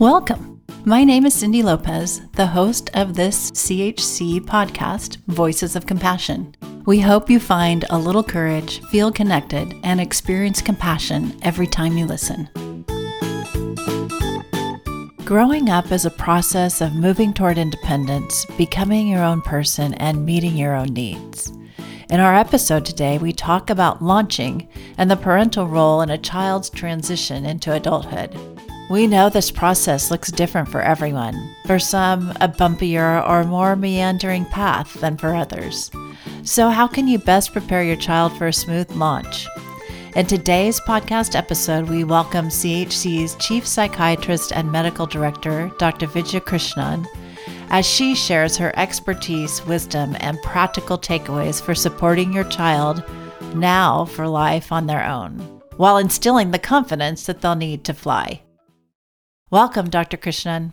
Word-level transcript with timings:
Welcome. 0.00 0.62
My 0.86 1.04
name 1.04 1.26
is 1.26 1.34
Cindy 1.34 1.62
Lopez, 1.62 2.22
the 2.32 2.46
host 2.46 2.88
of 2.94 3.12
this 3.12 3.50
CHC 3.50 4.40
podcast, 4.40 5.18
Voices 5.26 5.76
of 5.76 5.84
Compassion. 5.84 6.56
We 6.86 7.00
hope 7.00 7.28
you 7.28 7.38
find 7.38 7.84
a 7.90 7.98
little 7.98 8.22
courage, 8.22 8.80
feel 8.86 9.12
connected, 9.12 9.74
and 9.84 10.00
experience 10.00 10.62
compassion 10.62 11.38
every 11.42 11.66
time 11.66 11.98
you 11.98 12.06
listen. 12.06 12.48
Growing 15.26 15.68
up 15.68 15.92
is 15.92 16.06
a 16.06 16.10
process 16.10 16.80
of 16.80 16.94
moving 16.94 17.34
toward 17.34 17.58
independence, 17.58 18.46
becoming 18.56 19.06
your 19.06 19.22
own 19.22 19.42
person, 19.42 19.92
and 19.92 20.24
meeting 20.24 20.56
your 20.56 20.74
own 20.74 20.94
needs. 20.94 21.52
In 22.08 22.20
our 22.20 22.34
episode 22.34 22.86
today, 22.86 23.18
we 23.18 23.34
talk 23.34 23.68
about 23.68 24.02
launching 24.02 24.66
and 24.96 25.10
the 25.10 25.16
parental 25.16 25.68
role 25.68 26.00
in 26.00 26.08
a 26.08 26.16
child's 26.16 26.70
transition 26.70 27.44
into 27.44 27.74
adulthood. 27.74 28.34
We 28.90 29.06
know 29.06 29.28
this 29.28 29.52
process 29.52 30.10
looks 30.10 30.32
different 30.32 30.68
for 30.68 30.80
everyone. 30.80 31.54
For 31.64 31.78
some, 31.78 32.30
a 32.40 32.48
bumpier 32.48 33.24
or 33.28 33.44
more 33.44 33.76
meandering 33.76 34.44
path 34.46 34.94
than 34.94 35.16
for 35.16 35.32
others. 35.32 35.92
So, 36.42 36.70
how 36.70 36.88
can 36.88 37.06
you 37.06 37.16
best 37.20 37.52
prepare 37.52 37.84
your 37.84 37.94
child 37.94 38.36
for 38.36 38.48
a 38.48 38.52
smooth 38.52 38.90
launch? 38.90 39.46
In 40.16 40.26
today's 40.26 40.80
podcast 40.80 41.36
episode, 41.36 41.88
we 41.88 42.02
welcome 42.02 42.48
CHC's 42.48 43.36
Chief 43.36 43.64
Psychiatrist 43.64 44.50
and 44.52 44.72
Medical 44.72 45.06
Director, 45.06 45.70
Dr. 45.78 46.08
Vidya 46.08 46.40
Krishnan, 46.40 47.06
as 47.68 47.86
she 47.86 48.16
shares 48.16 48.56
her 48.56 48.76
expertise, 48.76 49.64
wisdom, 49.66 50.16
and 50.18 50.42
practical 50.42 50.98
takeaways 50.98 51.62
for 51.62 51.76
supporting 51.76 52.32
your 52.32 52.42
child 52.42 53.04
now 53.54 54.04
for 54.06 54.26
life 54.26 54.72
on 54.72 54.88
their 54.88 55.06
own, 55.06 55.38
while 55.76 55.96
instilling 55.96 56.50
the 56.50 56.58
confidence 56.58 57.26
that 57.26 57.40
they'll 57.40 57.54
need 57.54 57.84
to 57.84 57.94
fly. 57.94 58.42
Welcome, 59.52 59.90
Dr. 59.90 60.16
Krishnan. 60.16 60.70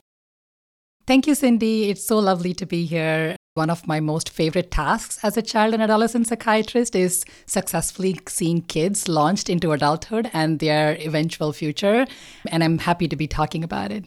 Thank 1.08 1.26
you, 1.26 1.34
Cindy. 1.34 1.90
It's 1.90 2.06
so 2.06 2.20
lovely 2.20 2.54
to 2.54 2.66
be 2.68 2.86
here. 2.86 3.36
One 3.56 3.72
of 3.72 3.88
my 3.88 4.00
most 4.00 4.30
favorite 4.30 4.70
tasks 4.70 5.18
as 5.24 5.36
a 5.36 5.42
child 5.42 5.74
and 5.74 5.82
adolescent 5.82 6.28
psychiatrist 6.28 6.96
is 6.96 7.26
successfully 7.48 8.20
seeing 8.28 8.62
kids 8.62 9.08
launched 9.08 9.50
into 9.50 9.72
adulthood 9.72 10.30
and 10.32 10.60
their 10.60 10.96
eventual 11.00 11.54
future. 11.54 12.06
And 12.50 12.64
I'm 12.64 12.78
happy 12.78 13.08
to 13.08 13.16
be 13.16 13.26
talking 13.26 13.64
about 13.64 13.92
it. 13.92 14.06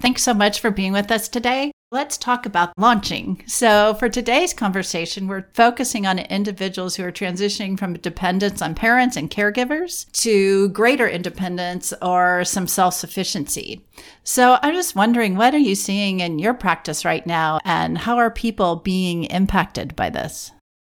Thanks 0.00 0.24
so 0.24 0.34
much 0.34 0.58
for 0.58 0.72
being 0.72 0.92
with 0.92 1.12
us 1.12 1.28
today. 1.28 1.70
Let's 1.94 2.18
talk 2.18 2.44
about 2.44 2.76
launching. 2.76 3.44
So, 3.46 3.94
for 3.94 4.08
today's 4.08 4.52
conversation, 4.52 5.28
we're 5.28 5.46
focusing 5.54 6.08
on 6.08 6.18
individuals 6.18 6.96
who 6.96 7.04
are 7.04 7.12
transitioning 7.12 7.78
from 7.78 7.94
dependence 7.94 8.60
on 8.60 8.74
parents 8.74 9.16
and 9.16 9.30
caregivers 9.30 10.10
to 10.22 10.70
greater 10.70 11.06
independence 11.06 11.94
or 12.02 12.44
some 12.44 12.66
self 12.66 12.94
sufficiency. 12.94 13.86
So, 14.24 14.58
I'm 14.60 14.74
just 14.74 14.96
wondering, 14.96 15.36
what 15.36 15.54
are 15.54 15.58
you 15.58 15.76
seeing 15.76 16.18
in 16.18 16.40
your 16.40 16.52
practice 16.52 17.04
right 17.04 17.24
now, 17.24 17.60
and 17.64 17.96
how 17.96 18.16
are 18.16 18.28
people 18.28 18.74
being 18.74 19.26
impacted 19.26 19.94
by 19.94 20.10
this? 20.10 20.50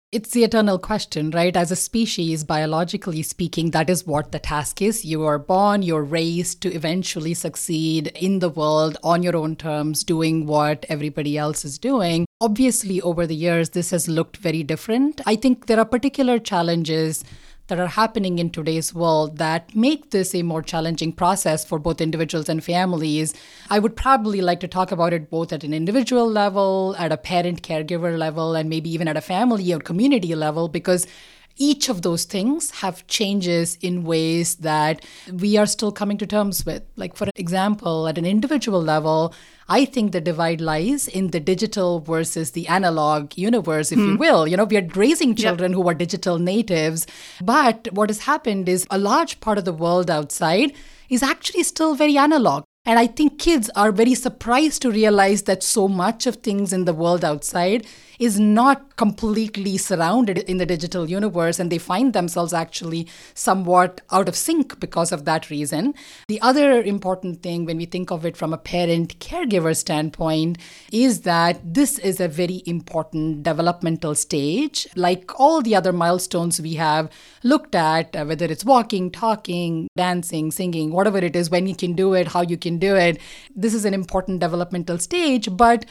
It's 0.09 0.29
the 0.29 0.45
eternal 0.45 0.79
question, 0.79 1.31
right? 1.31 1.53
As 1.53 1.69
a 1.69 1.75
species, 1.75 2.45
biologically 2.45 3.21
speaking, 3.23 3.71
that 3.71 3.89
is 3.89 4.07
what 4.07 4.31
the 4.31 4.39
task 4.39 4.81
is. 4.81 5.03
You 5.03 5.25
are 5.25 5.37
born, 5.37 5.81
you're 5.81 6.01
raised 6.01 6.61
to 6.61 6.73
eventually 6.73 7.33
succeed 7.33 8.07
in 8.15 8.39
the 8.39 8.47
world 8.47 8.97
on 9.03 9.21
your 9.21 9.35
own 9.35 9.57
terms, 9.57 10.05
doing 10.05 10.45
what 10.45 10.85
everybody 10.87 11.37
else 11.37 11.65
is 11.65 11.77
doing. 11.77 12.25
Obviously, 12.39 13.01
over 13.01 13.27
the 13.27 13.35
years, 13.35 13.71
this 13.71 13.89
has 13.89 14.07
looked 14.07 14.37
very 14.37 14.63
different. 14.63 15.19
I 15.25 15.35
think 15.35 15.65
there 15.65 15.77
are 15.77 15.83
particular 15.83 16.39
challenges 16.39 17.25
that 17.67 17.79
are 17.79 17.87
happening 17.87 18.39
in 18.39 18.49
today's 18.49 18.93
world 18.93 19.37
that 19.37 19.75
make 19.75 20.11
this 20.11 20.33
a 20.33 20.41
more 20.41 20.61
challenging 20.61 21.11
process 21.11 21.65
for 21.65 21.79
both 21.79 22.01
individuals 22.01 22.49
and 22.49 22.63
families. 22.63 23.33
I 23.69 23.79
would 23.79 23.95
probably 23.95 24.41
like 24.41 24.59
to 24.61 24.67
talk 24.67 24.91
about 24.91 25.13
it 25.13 25.29
both 25.29 25.51
at 25.51 25.63
an 25.63 25.73
individual 25.73 26.29
level, 26.29 26.95
at 26.97 27.11
a 27.11 27.17
parent 27.17 27.61
caregiver 27.61 28.17
level, 28.17 28.55
and 28.55 28.69
maybe 28.69 28.89
even 28.89 29.07
at 29.07 29.17
a 29.17 29.21
family 29.21 29.73
or 29.73 29.79
community 29.79 30.33
level, 30.35 30.69
because 30.69 31.07
each 31.57 31.89
of 31.89 32.01
those 32.01 32.23
things 32.23 32.71
have 32.81 33.05
changes 33.07 33.77
in 33.81 34.03
ways 34.03 34.55
that 34.55 35.03
we 35.31 35.57
are 35.57 35.65
still 35.65 35.91
coming 35.91 36.17
to 36.17 36.27
terms 36.27 36.65
with. 36.65 36.83
Like, 36.95 37.15
for 37.15 37.27
example, 37.35 38.07
at 38.07 38.17
an 38.17 38.25
individual 38.25 38.81
level, 38.81 39.33
I 39.69 39.85
think 39.85 40.11
the 40.11 40.21
divide 40.21 40.61
lies 40.61 41.07
in 41.07 41.31
the 41.31 41.39
digital 41.39 41.99
versus 41.99 42.51
the 42.51 42.67
analog 42.67 43.37
universe, 43.37 43.91
if 43.91 43.97
you 43.97 44.11
hmm. 44.11 44.17
will. 44.17 44.47
You 44.47 44.57
know, 44.57 44.63
we 44.63 44.77
are 44.77 44.87
raising 44.95 45.35
children 45.35 45.71
yep. 45.71 45.77
who 45.77 45.89
are 45.89 45.93
digital 45.93 46.39
natives. 46.39 47.05
But 47.41 47.89
what 47.91 48.09
has 48.09 48.19
happened 48.19 48.69
is 48.69 48.87
a 48.89 48.97
large 48.97 49.39
part 49.39 49.57
of 49.57 49.65
the 49.65 49.73
world 49.73 50.09
outside 50.09 50.73
is 51.09 51.23
actually 51.23 51.63
still 51.63 51.95
very 51.95 52.17
analog. 52.17 52.63
And 52.87 52.97
I 52.97 53.05
think 53.05 53.37
kids 53.37 53.69
are 53.75 53.91
very 53.91 54.15
surprised 54.15 54.81
to 54.83 54.89
realize 54.89 55.41
that 55.43 55.61
so 55.61 55.89
much 55.89 56.25
of 56.25 56.37
things 56.37 56.71
in 56.71 56.85
the 56.85 56.93
world 56.93 57.25
outside 57.25 57.85
is 58.19 58.39
not 58.39 58.95
completely 58.95 59.77
surrounded 59.77 60.39
in 60.39 60.57
the 60.57 60.65
digital 60.65 61.09
universe 61.09 61.59
and 61.59 61.71
they 61.71 61.77
find 61.77 62.13
themselves 62.13 62.53
actually 62.53 63.07
somewhat 63.33 64.01
out 64.11 64.27
of 64.27 64.35
sync 64.35 64.79
because 64.79 65.11
of 65.11 65.25
that 65.25 65.49
reason. 65.49 65.93
The 66.27 66.41
other 66.41 66.81
important 66.81 67.43
thing 67.43 67.65
when 67.65 67.77
we 67.77 67.85
think 67.85 68.11
of 68.11 68.25
it 68.25 68.35
from 68.35 68.53
a 68.53 68.57
parent 68.57 69.19
caregiver 69.19 69.75
standpoint 69.75 70.57
is 70.91 71.21
that 71.21 71.61
this 71.73 71.99
is 71.99 72.19
a 72.19 72.27
very 72.27 72.63
important 72.65 73.43
developmental 73.43 74.15
stage. 74.15 74.87
Like 74.95 75.39
all 75.39 75.61
the 75.61 75.75
other 75.75 75.93
milestones 75.93 76.59
we 76.59 76.73
have 76.75 77.11
looked 77.43 77.75
at, 77.75 78.15
uh, 78.15 78.25
whether 78.25 78.45
it's 78.45 78.65
walking, 78.65 79.11
talking, 79.11 79.89
dancing, 79.95 80.51
singing, 80.51 80.91
whatever 80.91 81.19
it 81.19 81.35
is, 81.35 81.49
when 81.49 81.67
you 81.67 81.75
can 81.75 81.93
do 81.93 82.13
it, 82.13 82.29
how 82.29 82.41
you 82.41 82.57
can 82.57 82.76
do 82.77 82.95
it, 82.95 83.19
this 83.55 83.73
is 83.73 83.85
an 83.85 83.93
important 83.93 84.39
developmental 84.39 84.97
stage. 84.97 85.49
But 85.55 85.85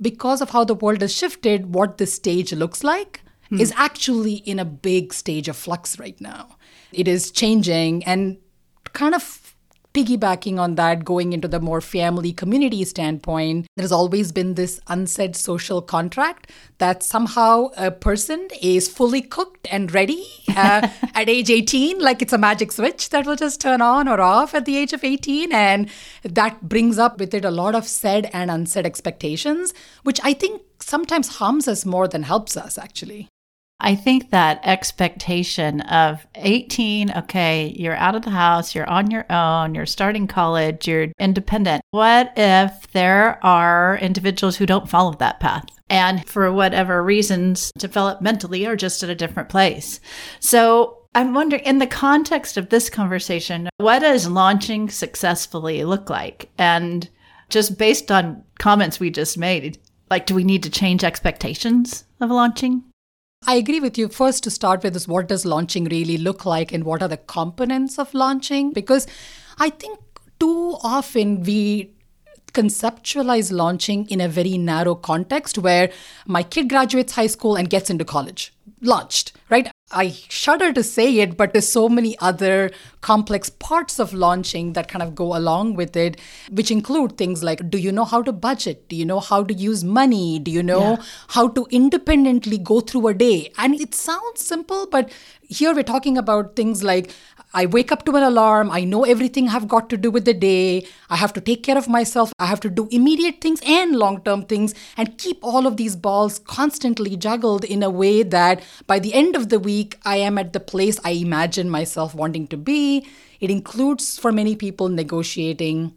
because 0.00 0.40
of 0.40 0.50
how 0.50 0.64
the 0.64 0.74
world 0.74 1.00
has 1.00 1.14
shifted, 1.14 1.74
what 1.74 1.98
this 1.98 2.14
stage 2.14 2.52
looks 2.52 2.82
like 2.82 3.22
hmm. 3.48 3.60
is 3.60 3.72
actually 3.76 4.34
in 4.34 4.58
a 4.58 4.64
big 4.64 5.12
stage 5.12 5.48
of 5.48 5.56
flux 5.56 5.98
right 5.98 6.20
now. 6.20 6.56
It 6.92 7.08
is 7.08 7.30
changing 7.30 8.04
and 8.04 8.38
kind 8.92 9.14
of 9.14 9.22
piggybacking 9.92 10.58
on 10.58 10.74
that, 10.76 11.04
going 11.04 11.32
into 11.32 11.48
the 11.48 11.60
more 11.60 11.80
family 11.80 12.32
community 12.32 12.84
standpoint, 12.84 13.66
there's 13.76 13.92
always 13.92 14.32
been 14.32 14.54
this 14.54 14.80
unsaid 14.88 15.36
social 15.36 15.82
contract 15.82 16.50
that 16.78 17.02
somehow 17.02 17.68
a 17.76 17.90
person 17.90 18.48
is 18.60 18.88
fully 18.88 19.22
cooked 19.22 19.68
and 19.70 19.92
ready 19.92 20.24
uh, 20.56 20.88
at 21.14 21.28
age 21.28 21.50
18, 21.50 21.98
like 21.98 22.22
it's 22.22 22.32
a 22.32 22.38
magic 22.38 22.72
switch 22.72 23.10
that 23.10 23.26
will 23.26 23.36
just 23.36 23.60
turn 23.60 23.82
on 23.82 24.08
or 24.08 24.20
off 24.20 24.54
at 24.54 24.64
the 24.64 24.76
age 24.76 24.92
of 24.92 25.04
18. 25.04 25.52
And 25.52 25.90
that 26.22 26.68
brings 26.68 26.98
up 26.98 27.18
with 27.18 27.34
it 27.34 27.44
a 27.44 27.50
lot 27.50 27.74
of 27.74 27.86
said 27.86 28.30
and 28.32 28.50
unsaid 28.50 28.86
expectations, 28.86 29.74
which 30.02 30.20
I 30.24 30.32
think 30.32 30.62
sometimes 30.80 31.36
harms 31.36 31.68
us 31.68 31.84
more 31.84 32.08
than 32.08 32.22
helps 32.24 32.56
us, 32.56 32.78
actually. 32.78 33.28
I 33.84 33.96
think 33.96 34.30
that 34.30 34.60
expectation 34.62 35.80
of 35.82 36.24
18, 36.36 37.10
okay, 37.16 37.74
you're 37.76 37.96
out 37.96 38.14
of 38.14 38.22
the 38.22 38.30
house, 38.30 38.76
you're 38.76 38.88
on 38.88 39.10
your 39.10 39.26
own, 39.30 39.74
you're 39.74 39.86
starting 39.86 40.28
college, 40.28 40.86
you're 40.86 41.08
independent. 41.18 41.82
What 41.90 42.32
if 42.36 42.86
there 42.92 43.44
are 43.44 43.98
individuals 43.98 44.56
who 44.56 44.66
don't 44.66 44.88
follow 44.88 45.14
that 45.14 45.40
path? 45.40 45.64
And 45.90 46.24
for 46.28 46.52
whatever 46.52 47.02
reasons, 47.02 47.72
developmentally 47.76 48.68
are 48.68 48.76
just 48.76 49.02
at 49.02 49.10
a 49.10 49.16
different 49.16 49.48
place. 49.48 49.98
So 50.38 50.98
I'm 51.16 51.34
wondering, 51.34 51.64
in 51.64 51.78
the 51.78 51.86
context 51.88 52.56
of 52.56 52.68
this 52.68 52.88
conversation, 52.88 53.68
what 53.78 53.98
does 53.98 54.28
launching 54.28 54.90
successfully 54.90 55.84
look 55.84 56.08
like? 56.08 56.50
And 56.56 57.10
just 57.50 57.78
based 57.78 58.12
on 58.12 58.44
comments 58.60 59.00
we 59.00 59.10
just 59.10 59.36
made, 59.36 59.78
like, 60.08 60.26
do 60.26 60.36
we 60.36 60.44
need 60.44 60.62
to 60.62 60.70
change 60.70 61.02
expectations 61.02 62.04
of 62.20 62.30
launching? 62.30 62.84
I 63.46 63.56
agree 63.56 63.80
with 63.80 63.98
you. 63.98 64.08
First, 64.08 64.44
to 64.44 64.50
start 64.50 64.84
with, 64.84 64.94
is 64.94 65.08
what 65.08 65.28
does 65.28 65.44
launching 65.44 65.84
really 65.84 66.16
look 66.16 66.46
like 66.46 66.72
and 66.72 66.84
what 66.84 67.02
are 67.02 67.08
the 67.08 67.16
components 67.16 67.98
of 67.98 68.14
launching? 68.14 68.72
Because 68.72 69.06
I 69.58 69.70
think 69.70 69.98
too 70.38 70.76
often 70.82 71.42
we 71.42 71.92
conceptualize 72.52 73.50
launching 73.50 74.06
in 74.08 74.20
a 74.20 74.28
very 74.28 74.58
narrow 74.58 74.94
context 74.94 75.58
where 75.58 75.90
my 76.26 76.42
kid 76.42 76.68
graduates 76.68 77.14
high 77.14 77.26
school 77.26 77.56
and 77.56 77.68
gets 77.68 77.90
into 77.90 78.04
college. 78.04 78.52
Launched, 78.80 79.32
right? 79.48 79.70
I 79.92 80.10
shudder 80.28 80.72
to 80.72 80.82
say 80.82 81.18
it, 81.18 81.36
but 81.36 81.52
there's 81.52 81.70
so 81.70 81.88
many 81.88 82.18
other 82.18 82.70
complex 83.00 83.50
parts 83.50 83.98
of 83.98 84.12
launching 84.14 84.72
that 84.72 84.88
kind 84.88 85.02
of 85.02 85.14
go 85.14 85.36
along 85.36 85.74
with 85.74 85.96
it, 85.96 86.20
which 86.50 86.70
include 86.70 87.18
things 87.18 87.42
like 87.42 87.68
do 87.68 87.78
you 87.78 87.92
know 87.92 88.04
how 88.04 88.22
to 88.22 88.32
budget? 88.32 88.88
Do 88.88 88.96
you 88.96 89.04
know 89.04 89.20
how 89.20 89.42
to 89.44 89.54
use 89.54 89.84
money? 89.84 90.38
Do 90.38 90.50
you 90.50 90.62
know 90.62 90.92
yeah. 90.92 91.02
how 91.28 91.48
to 91.48 91.66
independently 91.70 92.58
go 92.58 92.80
through 92.80 93.08
a 93.08 93.14
day? 93.14 93.52
And 93.58 93.80
it 93.80 93.94
sounds 93.94 94.40
simple, 94.40 94.86
but 94.86 95.10
here 95.52 95.74
we're 95.74 95.82
talking 95.82 96.16
about 96.18 96.56
things 96.56 96.82
like 96.82 97.12
I 97.54 97.66
wake 97.66 97.92
up 97.92 98.04
to 98.06 98.16
an 98.16 98.22
alarm. 98.22 98.70
I 98.70 98.84
know 98.84 99.04
everything 99.04 99.48
I've 99.48 99.68
got 99.68 99.90
to 99.90 99.96
do 99.96 100.10
with 100.10 100.24
the 100.24 100.32
day. 100.32 100.86
I 101.10 101.16
have 101.16 101.32
to 101.34 101.40
take 101.40 101.62
care 101.62 101.76
of 101.76 101.88
myself. 101.88 102.32
I 102.38 102.46
have 102.46 102.60
to 102.60 102.70
do 102.70 102.88
immediate 102.90 103.40
things 103.40 103.60
and 103.66 103.94
long 103.96 104.22
term 104.22 104.44
things 104.44 104.74
and 104.96 105.18
keep 105.18 105.38
all 105.42 105.66
of 105.66 105.76
these 105.76 105.94
balls 105.94 106.38
constantly 106.38 107.16
juggled 107.16 107.64
in 107.64 107.82
a 107.82 107.90
way 107.90 108.22
that 108.22 108.62
by 108.86 108.98
the 108.98 109.12
end 109.12 109.36
of 109.36 109.50
the 109.50 109.58
week, 109.58 109.98
I 110.04 110.16
am 110.16 110.38
at 110.38 110.52
the 110.52 110.60
place 110.60 110.98
I 111.04 111.10
imagine 111.10 111.68
myself 111.68 112.14
wanting 112.14 112.46
to 112.48 112.56
be. 112.56 113.06
It 113.40 113.50
includes, 113.50 114.18
for 114.18 114.32
many 114.32 114.56
people, 114.56 114.88
negotiating 114.88 115.94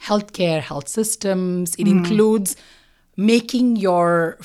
healthcare, 0.00 0.60
health 0.60 0.88
systems. 0.88 1.74
It 1.76 1.86
hmm. 1.86 1.98
includes 1.98 2.56
making 3.16 3.76
your 3.76 4.38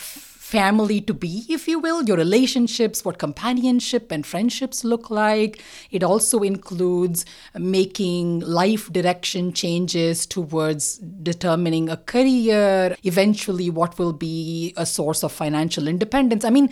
family 0.53 1.01
to 1.01 1.15
be, 1.15 1.45
if 1.49 1.67
you 1.67 1.79
will, 1.79 2.03
your 2.03 2.15
relationships, 2.15 3.03
what 3.03 3.17
companionship 3.17 4.11
and 4.11 4.23
friendships 4.23 4.83
look 4.83 5.09
like. 5.09 5.63
It 5.89 6.03
also 6.03 6.43
includes 6.43 7.25
making 7.57 8.41
life 8.41 8.93
direction 8.93 9.53
changes 9.53 10.27
towards 10.27 10.99
determining 10.99 11.89
a 11.89 11.97
career, 11.97 12.95
eventually, 13.01 13.71
what 13.71 13.97
will 13.97 14.13
be 14.13 14.75
a 14.77 14.85
source 14.85 15.23
of 15.23 15.31
financial 15.31 15.87
independence. 15.87 16.45
I 16.45 16.51
mean, 16.51 16.69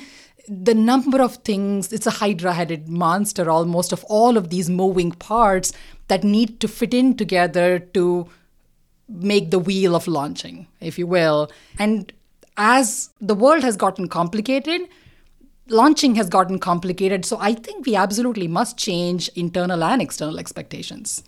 the 0.48 0.75
number 0.75 1.19
of 1.19 1.38
things, 1.38 1.92
it's 1.92 2.06
a 2.06 2.18
hydra 2.22 2.54
headed 2.54 2.88
monster 2.88 3.50
almost 3.50 3.92
of 3.92 4.04
all 4.04 4.38
of 4.38 4.50
these 4.50 4.69
moving 4.69 5.12
parts 5.12 5.74
that 6.07 6.24
need 6.24 6.60
to 6.60 6.68
fit 6.68 6.94
in 6.94 7.18
together 7.18 7.80
to 7.98 8.27
make 9.10 9.50
the 9.50 9.60
wheel 9.60 9.95
of 9.95 10.07
launching, 10.07 10.68
if 10.80 11.00
you 11.00 11.07
will. 11.07 11.50
And 11.80 12.13
as 12.57 13.09
the 13.19 13.36
world 13.36 13.63
has 13.63 13.77
gotten 13.77 14.07
complicated, 14.07 14.81
launching 15.68 16.15
has 16.15 16.30
gotten 16.30 16.59
complicated. 16.59 17.25
So 17.25 17.38
I 17.39 17.53
think 17.53 17.86
we 17.86 17.95
absolutely 17.95 18.48
must 18.48 18.77
change 18.77 19.30
internal 19.30 19.83
and 19.83 20.01
external 20.01 20.39
expectations. 20.39 21.24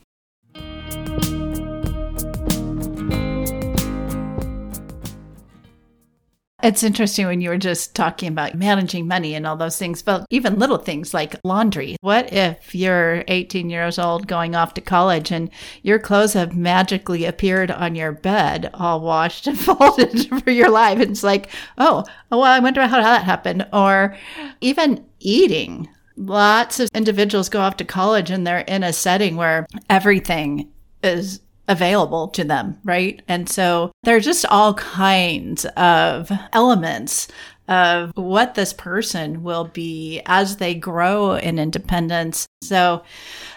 It's 6.64 6.82
interesting 6.82 7.26
when 7.26 7.42
you 7.42 7.50
were 7.50 7.58
just 7.58 7.94
talking 7.94 8.30
about 8.30 8.56
managing 8.56 9.06
money 9.06 9.36
and 9.36 9.46
all 9.46 9.58
those 9.58 9.78
things, 9.78 10.02
but 10.02 10.26
even 10.30 10.58
little 10.58 10.78
things 10.78 11.14
like 11.14 11.36
laundry. 11.44 11.98
What 12.00 12.32
if 12.32 12.74
you're 12.74 13.26
18 13.28 13.70
years 13.70 14.00
old 14.00 14.28
going 14.28 14.56
off 14.56 14.74
to 14.76 14.82
college 14.82 15.30
and 15.30 15.50
your 15.82 16.00
clothes 16.00 16.32
have 16.32 16.56
magically 16.56 17.26
appeared 17.26 17.70
on 17.70 17.96
your 17.96 18.14
bed, 18.14 18.70
all 18.76 19.02
washed 19.02 19.46
and 19.46 19.60
folded 19.60 20.30
for 20.42 20.52
your 20.52 20.70
life? 20.70 21.02
And 21.02 21.12
it's 21.12 21.22
like, 21.22 21.50
oh, 21.78 22.06
oh 22.32 22.38
well, 22.38 22.44
I 22.44 22.60
wonder 22.60 22.88
how 22.88 23.02
that 23.02 23.26
happened. 23.26 23.68
Or 23.74 24.16
even 24.62 25.04
eating. 25.20 25.90
Lots 26.16 26.80
of 26.80 26.90
individuals 26.94 27.50
go 27.50 27.60
off 27.60 27.76
to 27.78 27.84
college 27.84 28.32
and 28.32 28.48
they're 28.48 28.60
in 28.60 28.84
a 28.84 28.94
setting 28.94 29.36
where 29.36 29.68
everything 29.90 30.72
is 31.04 31.42
available 31.68 32.28
to 32.30 32.44
them, 32.44 32.78
right? 32.84 33.22
And 33.28 33.48
so 33.48 33.92
there 34.04 34.16
are 34.16 34.22
just 34.22 34.46
all 34.46 34.74
kinds 34.74 35.66
of 35.78 36.32
elements 36.52 37.28
of 37.68 38.12
what 38.16 38.56
this 38.56 38.74
person 38.74 39.42
will 39.42 39.66
be 39.66 40.22
as 40.26 40.58
they 40.58 40.76
grow 40.76 41.36
in 41.36 41.58
independence. 41.58 42.46
So, 42.62 43.04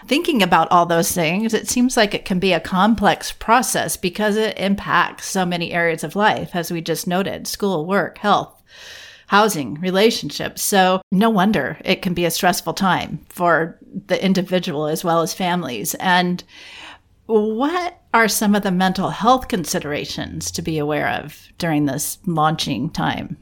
thinking 0.05 0.41
about 0.41 0.71
all 0.71 0.85
those 0.85 1.11
things, 1.11 1.53
it 1.53 1.67
seems 1.67 1.97
like 1.97 2.13
it 2.13 2.23
can 2.23 2.39
be 2.39 2.53
a 2.53 2.59
complex 2.59 3.33
process 3.33 3.97
because 3.97 4.37
it 4.37 4.57
impacts 4.57 5.27
so 5.27 5.45
many 5.45 5.73
areas 5.73 6.03
of 6.05 6.15
life, 6.15 6.51
as 6.53 6.71
we 6.71 6.79
just 6.81 7.07
noted 7.07 7.47
school, 7.47 7.85
work, 7.85 8.17
health. 8.19 8.53
Housing, 9.27 9.73
relationships. 9.81 10.61
So, 10.61 11.01
no 11.11 11.29
wonder 11.29 11.77
it 11.83 12.01
can 12.01 12.13
be 12.13 12.23
a 12.23 12.31
stressful 12.31 12.75
time 12.75 13.19
for 13.27 13.77
the 14.07 14.23
individual 14.23 14.87
as 14.87 15.03
well 15.03 15.21
as 15.21 15.33
families. 15.33 15.95
And 15.95 16.41
what 17.27 18.01
are 18.13 18.27
some 18.27 18.55
of 18.55 18.63
the 18.63 18.71
mental 18.71 19.09
health 19.09 19.47
considerations 19.47 20.49
to 20.51 20.61
be 20.61 20.77
aware 20.77 21.09
of 21.09 21.49
during 21.57 21.85
this 21.85 22.17
launching 22.25 22.89
time? 22.89 23.37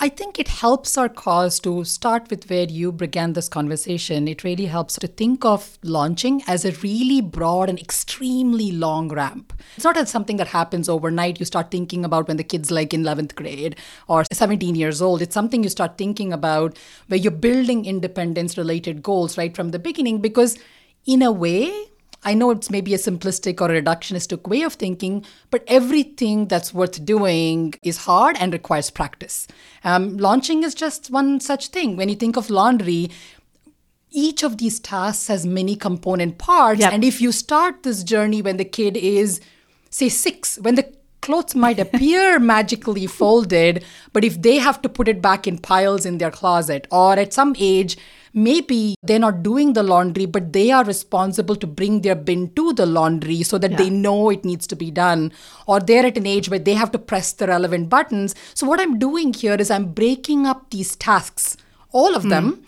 I 0.00 0.08
think 0.08 0.40
it 0.40 0.48
helps 0.48 0.98
our 0.98 1.08
cause 1.08 1.60
to 1.60 1.84
start 1.84 2.28
with 2.28 2.50
where 2.50 2.64
you 2.64 2.90
began 2.90 3.34
this 3.34 3.48
conversation. 3.48 4.26
It 4.26 4.42
really 4.42 4.66
helps 4.66 4.96
to 4.96 5.06
think 5.06 5.44
of 5.44 5.78
launching 5.84 6.42
as 6.48 6.64
a 6.64 6.72
really 6.82 7.20
broad 7.20 7.68
and 7.68 7.78
extremely 7.78 8.72
long 8.72 9.08
ramp. 9.08 9.52
It's 9.76 9.84
not 9.84 9.96
as 9.96 10.10
something 10.10 10.36
that 10.38 10.48
happens 10.48 10.88
overnight. 10.88 11.38
You 11.38 11.46
start 11.46 11.70
thinking 11.70 12.04
about 12.04 12.26
when 12.26 12.38
the 12.38 12.42
kid's 12.42 12.72
like 12.72 12.92
in 12.92 13.04
11th 13.04 13.36
grade 13.36 13.76
or 14.08 14.24
17 14.32 14.74
years 14.74 15.00
old. 15.00 15.22
It's 15.22 15.34
something 15.34 15.62
you 15.62 15.70
start 15.70 15.96
thinking 15.96 16.32
about 16.32 16.76
where 17.06 17.20
you're 17.20 17.30
building 17.30 17.84
independence 17.84 18.58
related 18.58 19.00
goals 19.00 19.38
right 19.38 19.54
from 19.54 19.70
the 19.70 19.78
beginning 19.78 20.20
because, 20.20 20.58
in 21.06 21.22
a 21.22 21.30
way, 21.30 21.72
I 22.24 22.34
know 22.34 22.50
it's 22.50 22.70
maybe 22.70 22.94
a 22.94 22.98
simplistic 22.98 23.60
or 23.60 23.70
a 23.70 23.82
reductionistic 23.82 24.48
way 24.48 24.62
of 24.62 24.74
thinking, 24.74 25.24
but 25.50 25.62
everything 25.66 26.48
that's 26.48 26.72
worth 26.72 27.04
doing 27.04 27.74
is 27.82 27.98
hard 27.98 28.36
and 28.40 28.52
requires 28.52 28.90
practice. 28.90 29.46
Um, 29.84 30.16
launching 30.16 30.62
is 30.62 30.74
just 30.74 31.10
one 31.10 31.40
such 31.40 31.68
thing. 31.68 31.96
When 31.96 32.08
you 32.08 32.16
think 32.16 32.36
of 32.36 32.50
laundry, 32.50 33.10
each 34.10 34.42
of 34.42 34.58
these 34.58 34.80
tasks 34.80 35.26
has 35.26 35.44
many 35.44 35.76
component 35.76 36.38
parts. 36.38 36.80
Yep. 36.80 36.92
And 36.92 37.04
if 37.04 37.20
you 37.20 37.32
start 37.32 37.82
this 37.82 38.02
journey 38.02 38.40
when 38.40 38.56
the 38.56 38.64
kid 38.64 38.96
is, 38.96 39.40
say, 39.90 40.08
six, 40.08 40.58
when 40.58 40.76
the 40.76 40.90
clothes 41.20 41.54
might 41.54 41.80
appear 41.80 42.38
magically 42.54 43.06
folded, 43.06 43.84
but 44.12 44.24
if 44.24 44.40
they 44.40 44.58
have 44.58 44.80
to 44.82 44.88
put 44.88 45.08
it 45.08 45.20
back 45.20 45.46
in 45.46 45.58
piles 45.58 46.06
in 46.06 46.18
their 46.18 46.30
closet, 46.30 46.86
or 46.90 47.14
at 47.14 47.32
some 47.32 47.56
age, 47.58 47.96
maybe 48.34 48.96
they're 49.02 49.18
not 49.18 49.42
doing 49.42 49.72
the 49.72 49.82
laundry, 49.82 50.26
but 50.26 50.52
they 50.52 50.70
are 50.70 50.84
responsible 50.84 51.56
to 51.56 51.66
bring 51.66 52.02
their 52.02 52.16
bin 52.16 52.50
to 52.54 52.72
the 52.72 52.84
laundry 52.84 53.42
so 53.42 53.56
that 53.58 53.70
yeah. 53.72 53.76
they 53.78 53.90
know 53.90 54.28
it 54.30 54.44
needs 54.44 54.66
to 54.66 54.76
be 54.76 54.90
done. 54.90 55.32
Or 55.66 55.80
they're 55.80 56.04
at 56.04 56.18
an 56.18 56.26
age 56.26 56.48
where 56.50 56.58
they 56.58 56.74
have 56.74 56.90
to 56.92 56.98
press 56.98 57.32
the 57.32 57.46
relevant 57.46 57.88
buttons. 57.88 58.34
So, 58.52 58.66
what 58.66 58.80
I'm 58.80 58.98
doing 58.98 59.32
here 59.32 59.54
is 59.54 59.70
I'm 59.70 59.92
breaking 59.92 60.46
up 60.46 60.70
these 60.70 60.96
tasks, 60.96 61.56
all 61.92 62.14
of 62.14 62.24
mm. 62.24 62.30
them 62.30 62.66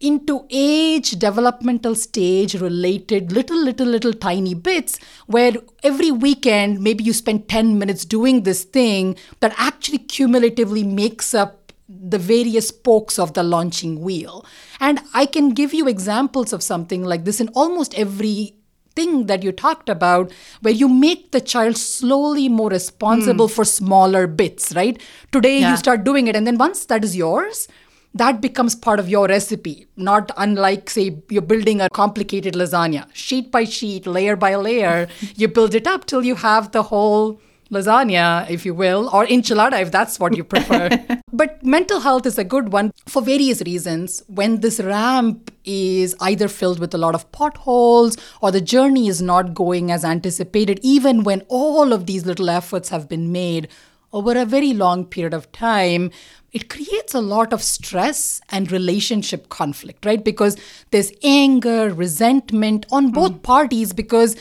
into 0.00 0.44
age 0.50 1.12
developmental 1.12 1.94
stage 1.94 2.54
related 2.56 3.32
little 3.32 3.56
little 3.56 3.86
little 3.86 4.12
tiny 4.12 4.52
bits 4.52 4.98
where 5.26 5.52
every 5.82 6.10
weekend 6.10 6.80
maybe 6.80 7.02
you 7.02 7.12
spend 7.12 7.48
10 7.48 7.78
minutes 7.78 8.04
doing 8.04 8.42
this 8.42 8.64
thing 8.64 9.16
that 9.40 9.54
actually 9.56 9.98
cumulatively 9.98 10.82
makes 10.82 11.32
up 11.32 11.64
the 11.88 12.18
various 12.18 12.68
spokes 12.68 13.18
of 13.18 13.34
the 13.34 13.42
launching 13.42 14.00
wheel. 14.00 14.44
And 14.84 15.00
I 15.14 15.24
can 15.24 15.50
give 15.50 15.72
you 15.72 15.88
examples 15.88 16.52
of 16.52 16.62
something 16.62 17.02
like 17.02 17.24
this 17.24 17.40
in 17.40 17.48
almost 17.60 17.94
every 17.94 18.54
thing 18.94 19.26
that 19.28 19.42
you 19.42 19.50
talked 19.50 19.88
about 19.88 20.30
where 20.60 20.74
you 20.74 20.88
make 20.88 21.32
the 21.32 21.40
child 21.40 21.78
slowly 21.78 22.50
more 22.50 22.68
responsible 22.68 23.48
mm. 23.48 23.50
for 23.50 23.64
smaller 23.64 24.26
bits 24.26 24.74
right 24.76 25.00
today 25.32 25.58
yeah. 25.60 25.70
you 25.70 25.76
start 25.76 26.04
doing 26.04 26.28
it 26.28 26.36
and 26.36 26.46
then 26.46 26.58
once 26.58 26.84
that 26.86 27.02
is 27.02 27.16
yours 27.16 27.66
that 28.14 28.40
becomes 28.40 28.76
part 28.76 29.00
of 29.00 29.08
your 29.08 29.26
recipe 29.26 29.88
not 29.96 30.30
unlike 30.36 30.88
say 30.88 31.06
you're 31.28 31.42
building 31.54 31.80
a 31.80 31.88
complicated 31.90 32.54
lasagna 32.54 33.04
sheet 33.12 33.50
by 33.50 33.64
sheet 33.64 34.06
layer 34.06 34.36
by 34.36 34.54
layer 34.54 35.08
you 35.34 35.48
build 35.48 35.74
it 35.74 35.88
up 35.88 36.04
till 36.04 36.24
you 36.24 36.36
have 36.36 36.70
the 36.70 36.84
whole 36.84 37.40
lasagna, 37.74 38.48
if 38.48 38.64
you 38.64 38.74
will, 38.74 39.10
or 39.12 39.26
enchilada 39.26 39.80
if 39.80 39.90
that's 39.90 40.18
what 40.18 40.36
you 40.36 40.44
prefer. 40.44 40.88
but 41.32 41.62
mental 41.64 42.00
health 42.00 42.26
is 42.26 42.38
a 42.38 42.44
good 42.44 42.72
one 42.72 42.92
for 43.06 43.20
various 43.20 43.60
reasons. 43.62 44.22
When 44.28 44.60
this 44.60 44.80
ramp 44.80 45.50
is 45.64 46.14
either 46.20 46.48
filled 46.48 46.78
with 46.78 46.94
a 46.94 46.98
lot 46.98 47.14
of 47.14 47.30
potholes 47.32 48.16
or 48.40 48.50
the 48.50 48.60
journey 48.60 49.08
is 49.08 49.20
not 49.20 49.54
going 49.54 49.90
as 49.90 50.04
anticipated, 50.04 50.80
even 50.82 51.24
when 51.24 51.42
all 51.48 51.92
of 51.92 52.06
these 52.06 52.24
little 52.24 52.48
efforts 52.48 52.88
have 52.88 53.08
been 53.08 53.32
made 53.32 53.68
over 54.12 54.38
a 54.38 54.44
very 54.44 54.72
long 54.72 55.04
period 55.04 55.34
of 55.34 55.50
time, 55.50 56.10
it 56.52 56.70
creates 56.70 57.14
a 57.14 57.20
lot 57.20 57.52
of 57.52 57.62
stress 57.62 58.40
and 58.50 58.70
relationship 58.70 59.48
conflict, 59.48 60.06
right? 60.06 60.24
Because 60.24 60.56
there's 60.92 61.10
anger, 61.24 61.92
resentment 61.92 62.86
on 62.92 63.10
both 63.10 63.32
mm. 63.32 63.42
parties 63.42 63.92
because 63.92 64.36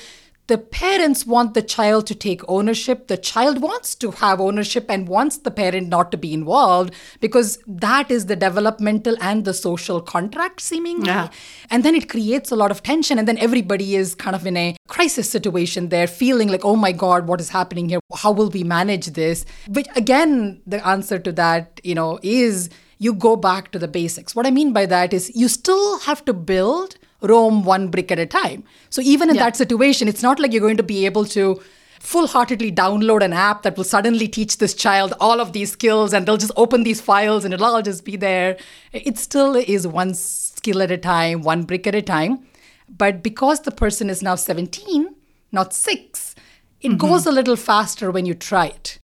the 0.48 0.58
parents 0.58 1.26
want 1.26 1.54
the 1.54 1.62
child 1.62 2.06
to 2.08 2.16
take 2.16 2.42
ownership. 2.50 3.08
The 3.08 3.18
child 3.18 3.62
wants 3.62 3.96
to 3.96 4.12
have 4.12 4.42
ownership 4.42 4.88
and 4.90 5.08
wants 5.08 5.38
the 5.38 5.52
parent 5.52 5.88
not 5.88 6.12
to 6.12 6.18
be 6.18 6.34
involved 6.34 6.94
because 7.22 7.60
that 7.66 8.12
is 8.12 8.26
the 8.26 8.36
developmental 8.36 9.16
and 9.22 9.46
the 9.46 9.54
social 9.54 10.02
contract, 10.02 10.60
seemingly. 10.60 11.08
Yeah. 11.08 11.30
And 11.70 11.84
then 11.84 11.96
it 11.96 12.10
creates 12.10 12.52
a 12.52 12.58
lot 12.58 12.72
of 12.72 12.84
tension. 12.84 13.18
And 13.18 13.28
then 13.28 13.38
everybody 13.38 13.96
is 13.96 14.16
kind 14.16 14.36
of 14.36 14.46
in 14.46 14.58
a 14.58 14.76
crisis 14.90 15.30
situation 15.30 15.90
there, 15.90 16.08
feeling 16.08 16.50
like, 16.50 16.66
oh 16.66 16.76
my 16.76 16.92
God, 16.92 17.26
what 17.26 17.40
is 17.40 17.50
happening 17.50 17.88
here? 17.88 18.00
How 18.14 18.32
will 18.32 18.50
we 18.50 18.64
manage 18.66 19.08
this? 19.08 19.46
But 19.70 19.88
again, 19.98 20.62
the 20.68 20.86
answer 20.86 21.20
to 21.20 21.32
that, 21.34 21.80
you 21.84 21.96
know, 21.96 22.20
is 22.22 22.70
you 22.98 23.14
go 23.14 23.36
back 23.36 23.72
to 23.72 23.80
the 23.80 23.88
basics. 23.88 24.36
What 24.36 24.46
I 24.46 24.52
mean 24.52 24.74
by 24.74 24.86
that 24.88 25.14
is 25.14 25.36
you 25.36 25.48
still 25.48 26.00
have 26.00 26.24
to 26.26 26.34
build 26.34 26.98
Rome 27.24 27.64
one 27.64 27.88
brick 27.88 28.12
at 28.12 28.20
a 28.20 28.26
time. 28.26 28.64
So 28.90 29.02
even 29.02 29.30
in 29.30 29.36
yeah. 29.36 29.46
that 29.46 29.56
situation, 29.56 30.08
it's 30.08 30.22
not 30.22 30.40
like 30.40 30.52
you're 30.52 30.62
going 30.62 30.78
to 30.78 30.84
be 30.84 31.06
able 31.06 31.26
to 31.26 31.62
full 32.00 32.28
heartedly 32.28 32.70
download 32.70 33.24
an 33.24 33.32
app 33.32 33.64
that 33.64 33.78
will 33.78 33.86
suddenly 33.86 34.28
teach 34.28 34.58
this 34.58 34.74
child 34.74 35.14
all 35.22 35.40
of 35.40 35.54
these 35.54 35.72
skills 35.72 36.14
and 36.14 36.26
they'll 36.26 36.36
just 36.36 36.52
open 36.58 36.84
these 36.84 37.00
files 37.00 37.46
and 37.46 37.54
it'll 37.54 37.66
all 37.66 37.82
just 37.82 38.04
be 38.04 38.18
there. 38.18 38.58
It 38.92 39.18
still 39.18 39.56
is 39.56 39.88
one 39.88 40.14
skill 40.14 40.82
at 40.82 40.92
a 40.92 40.98
time, 40.98 41.42
one 41.44 41.64
brick 41.64 41.88
at 41.88 41.96
a 41.96 42.02
time. 42.02 42.46
But 42.90 43.24
because 43.24 43.62
the 43.62 43.72
person 43.72 44.10
is 44.10 44.22
now 44.22 44.36
17, 44.36 45.16
not 45.54 45.74
six, 45.74 46.36
it 46.82 46.90
mm-hmm. 46.90 46.98
goes 46.98 47.26
a 47.26 47.32
little 47.32 47.56
faster 47.56 48.12
when 48.12 48.26
you 48.26 48.34
try 48.34 48.68
it. 48.68 49.00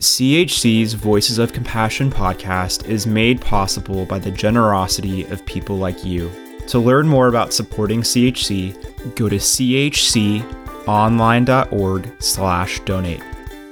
CHC's 0.00 0.92
Voices 0.92 1.38
of 1.38 1.52
Compassion 1.52 2.10
podcast 2.10 2.86
is 2.86 3.06
made 3.06 3.40
possible 3.40 4.04
by 4.04 4.18
the 4.18 4.30
generosity 4.30 5.24
of 5.24 5.44
people 5.46 5.76
like 5.76 6.04
you. 6.04 6.30
To 6.68 6.78
learn 6.78 7.08
more 7.08 7.28
about 7.28 7.52
supporting 7.52 8.02
CHC, 8.02 9.16
go 9.16 9.28
to 9.28 9.36
chcfc.org. 9.36 10.58
online.org/donate. 10.88 13.20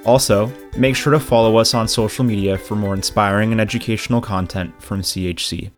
Also, 0.05 0.53
make 0.77 0.95
sure 0.95 1.15
to 1.15 1.19
follow 1.19 1.57
us 1.57 1.73
on 1.73 1.89
social 1.89 2.25
media 2.25 2.59
for 2.59 2.77
more 2.77 2.93
inspiring 2.95 3.53
and 3.53 3.61
educational 3.61 4.21
content 4.21 4.75
from 4.81 5.01
CHC. 5.01 5.71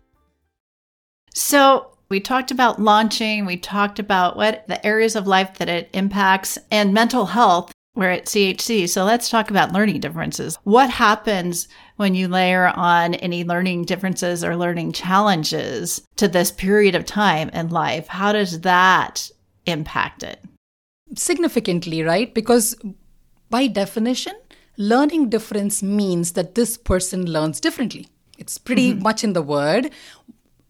So, 1.33 1.93
we 2.11 2.21
talked 2.21 2.51
about 2.51 2.83
launching, 2.83 3.47
we 3.47 3.57
talked 3.57 4.01
about 4.01 4.37
what 4.37 4.67
the 4.67 4.85
areas 4.85 5.15
of 5.15 5.27
life 5.27 5.59
that 5.59 5.69
it 5.69 5.91
impacts 5.93 6.59
and 6.71 6.93
mental 6.93 7.27
health. 7.27 7.73
We're 7.95 8.11
at 8.11 8.27
CHC. 8.27 8.89
So 8.89 9.05
let's 9.05 9.29
talk 9.29 9.51
about 9.51 9.73
learning 9.73 10.01
differences. 10.01 10.57
What 10.63 10.89
happens 10.89 11.67
when 11.97 12.15
you 12.15 12.29
layer 12.29 12.69
on 12.69 13.15
any 13.15 13.43
learning 13.43 13.87
differences 13.87 14.45
or 14.45 14.57
learning 14.57 14.93
challenges 14.93 16.01
to 16.17 16.29
this 16.29 16.53
period 16.53 16.95
of 16.95 17.05
time 17.05 17.49
in 17.49 17.71
life? 17.71 18.07
How 18.07 18.33
does 18.33 18.61
that 18.61 19.31
impact 19.67 20.23
it? 20.23 20.45
Significantly, 21.17 22.03
right? 22.03 22.33
Because 22.33 22.77
by 23.51 23.67
definition, 23.67 24.35
learning 24.77 25.31
difference 25.31 25.83
means 25.83 26.33
that 26.33 26.55
this 26.55 26.77
person 26.77 27.27
learns 27.27 27.61
differently. 27.61 28.07
It's 28.39 28.59
pretty 28.59 28.93
mm-hmm. 28.93 29.03
much 29.03 29.25
in 29.25 29.33
the 29.33 29.43
word. 29.43 29.91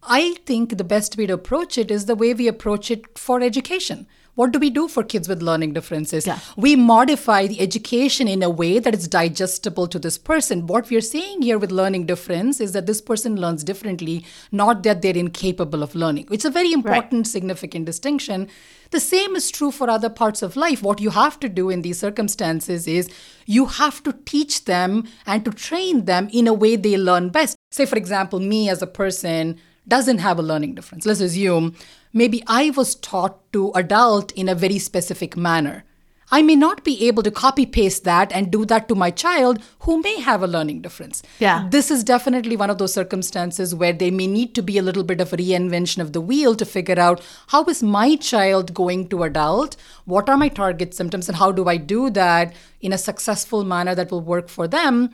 I 0.03 0.35
think 0.47 0.77
the 0.77 0.85
best 0.85 1.17
way 1.17 1.27
to 1.27 1.35
approach 1.35 1.77
it 1.77 1.91
is 1.91 2.07
the 2.07 2.15
way 2.15 2.35
we 2.35 2.49
approach 2.49 2.91
it 2.91 3.19
for 3.19 3.41
education. 3.43 4.07
What 4.39 4.53
do 4.53 4.61
we 4.61 4.71
do 4.71 4.87
for 4.87 5.03
kids 5.03 5.29
with 5.29 5.43
learning 5.43 5.73
differences? 5.73 6.25
Yeah. 6.25 6.39
We 6.57 6.77
modify 6.77 7.49
the 7.49 7.61
education 7.61 8.29
in 8.29 8.41
a 8.41 8.49
way 8.49 8.79
that 8.79 8.95
is 8.95 9.09
digestible 9.09 9.89
to 9.89 9.99
this 9.99 10.17
person. 10.17 10.69
What 10.69 10.89
we 10.89 10.97
are 10.97 11.01
saying 11.01 11.43
here 11.43 11.59
with 11.59 11.73
learning 11.73 12.07
difference 12.07 12.61
is 12.61 12.71
that 12.71 12.87
this 12.87 13.01
person 13.01 13.35
learns 13.35 13.65
differently, 13.65 14.25
not 14.53 14.85
that 14.85 15.03
they're 15.03 15.17
incapable 15.17 15.83
of 15.83 15.97
learning. 15.97 16.29
It's 16.31 16.45
a 16.45 16.51
very 16.51 16.73
important, 16.73 17.13
right. 17.13 17.27
significant 17.27 17.87
distinction. 17.87 18.49
The 18.93 19.01
same 19.01 19.35
is 19.35 19.51
true 19.51 19.73
for 19.73 19.91
other 19.91 20.09
parts 20.09 20.41
of 20.41 20.55
life. 20.55 20.85
What 20.85 21.01
you 21.01 21.11
have 21.11 21.41
to 21.41 21.49
do 21.49 21.69
in 21.69 21.83
these 21.83 21.99
circumstances 21.99 22.87
is 22.87 23.11
you 23.45 23.67
have 23.67 24.05
to 24.05 24.13
teach 24.25 24.67
them 24.67 25.09
and 25.27 25.45
to 25.45 25.51
train 25.51 26.05
them 26.05 26.29
in 26.33 26.47
a 26.47 26.55
way 26.55 26.77
they 26.77 26.97
learn 26.97 27.31
best. 27.31 27.57
Say, 27.73 27.87
for 27.87 27.97
example, 27.97 28.39
me 28.39 28.69
as 28.69 28.83
a 28.83 28.87
person 28.87 29.59
doesn't 29.89 30.19
have 30.19 30.39
a 30.39 30.43
learning 30.43 30.75
difference. 30.75 31.07
Let's 31.07 31.21
assume 31.21 31.75
maybe 32.13 32.43
I 32.47 32.71
was 32.71 32.95
taught 32.95 33.53
to 33.53 33.73
adult 33.73 34.33
in 34.33 34.49
a 34.49 34.55
very 34.55 34.79
specific 34.79 35.37
manner. 35.37 35.85
I 36.31 36.43
may 36.43 36.57
not 36.57 36.85
be 36.85 37.09
able 37.09 37.23
to 37.23 37.31
copy 37.31 37.65
paste 37.65 38.05
that 38.05 38.31
and 38.33 38.51
do 38.51 38.65
that 38.67 38.87
to 38.89 38.95
my 38.95 39.11
child 39.11 39.63
who 39.81 40.03
may 40.03 40.21
have 40.21 40.43
a 40.43 40.47
learning 40.47 40.83
difference. 40.83 41.23
Yeah. 41.39 41.67
This 41.71 41.91
is 41.91 42.05
definitely 42.05 42.57
one 42.57 42.69
of 42.69 42.79
those 42.79 42.93
circumstances 42.93 43.75
where 43.75 43.95
they 43.95 44.11
may 44.11 44.27
need 44.27 44.55
to 44.57 44.63
be 44.63 44.77
a 44.77 44.83
little 44.83 45.05
bit 45.05 45.21
of 45.21 45.33
a 45.33 45.39
reinvention 45.39 46.01
of 46.01 46.13
the 46.13 46.21
wheel 46.21 46.55
to 46.57 46.67
figure 46.67 47.01
out 47.01 47.23
how 47.49 47.65
is 47.65 47.83
my 47.83 48.17
child 48.17 48.75
going 48.75 49.09
to 49.09 49.23
adult? 49.23 49.77
What 50.05 50.29
are 50.29 50.37
my 50.37 50.49
target 50.49 50.93
symptoms 50.93 51.29
and 51.29 51.39
how 51.39 51.51
do 51.51 51.67
I 51.67 51.79
do 51.79 52.11
that 52.11 52.55
in 52.81 52.93
a 52.93 52.99
successful 52.99 53.65
manner 53.65 53.95
that 53.95 54.11
will 54.11 54.21
work 54.21 54.51
for 54.51 54.69
them? 54.69 55.11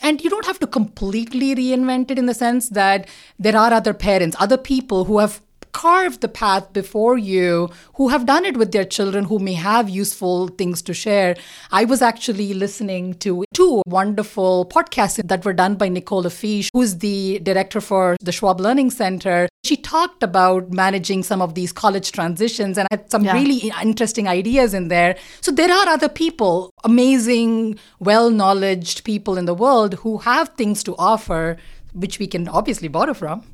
And 0.00 0.22
you 0.22 0.30
don't 0.30 0.46
have 0.46 0.58
to 0.60 0.66
completely 0.66 1.54
reinvent 1.54 2.10
it 2.10 2.18
in 2.18 2.26
the 2.26 2.34
sense 2.34 2.68
that 2.70 3.08
there 3.38 3.56
are 3.56 3.72
other 3.72 3.94
parents, 3.94 4.36
other 4.38 4.58
people 4.58 5.04
who 5.04 5.18
have 5.18 5.40
carved 5.76 6.22
the 6.22 6.28
path 6.28 6.72
before 6.72 7.18
you 7.18 7.68
who 7.96 8.08
have 8.08 8.24
done 8.24 8.46
it 8.46 8.56
with 8.56 8.72
their 8.72 8.84
children 8.96 9.24
who 9.24 9.38
may 9.38 9.52
have 9.52 9.90
useful 9.90 10.48
things 10.48 10.80
to 10.80 10.94
share. 10.94 11.36
I 11.70 11.84
was 11.84 12.00
actually 12.00 12.54
listening 12.54 13.12
to 13.24 13.44
two 13.52 13.82
wonderful 13.86 14.64
podcasts 14.74 15.20
that 15.22 15.44
were 15.44 15.52
done 15.52 15.74
by 15.74 15.90
Nicola 15.90 16.30
Fish, 16.30 16.70
who's 16.72 16.96
the 16.96 17.40
director 17.40 17.82
for 17.82 18.16
the 18.22 18.32
Schwab 18.32 18.58
Learning 18.58 18.88
Center. 18.90 19.50
She 19.64 19.76
talked 19.76 20.22
about 20.22 20.72
managing 20.72 21.22
some 21.22 21.42
of 21.42 21.54
these 21.54 21.72
college 21.72 22.10
transitions 22.10 22.78
and 22.78 22.88
had 22.90 23.10
some 23.10 23.24
yeah. 23.24 23.34
really 23.34 23.70
interesting 23.82 24.26
ideas 24.26 24.72
in 24.72 24.88
there. 24.88 25.18
So 25.42 25.52
there 25.52 25.70
are 25.70 25.88
other 25.88 26.08
people, 26.08 26.70
amazing, 26.84 27.78
well 27.98 28.30
knowledge 28.30 29.04
people 29.04 29.36
in 29.36 29.44
the 29.44 29.54
world 29.54 29.94
who 29.96 30.18
have 30.18 30.48
things 30.56 30.82
to 30.84 30.96
offer, 30.96 31.58
which 31.92 32.18
we 32.18 32.26
can 32.26 32.48
obviously 32.48 32.88
borrow 32.88 33.12
from. 33.12 33.44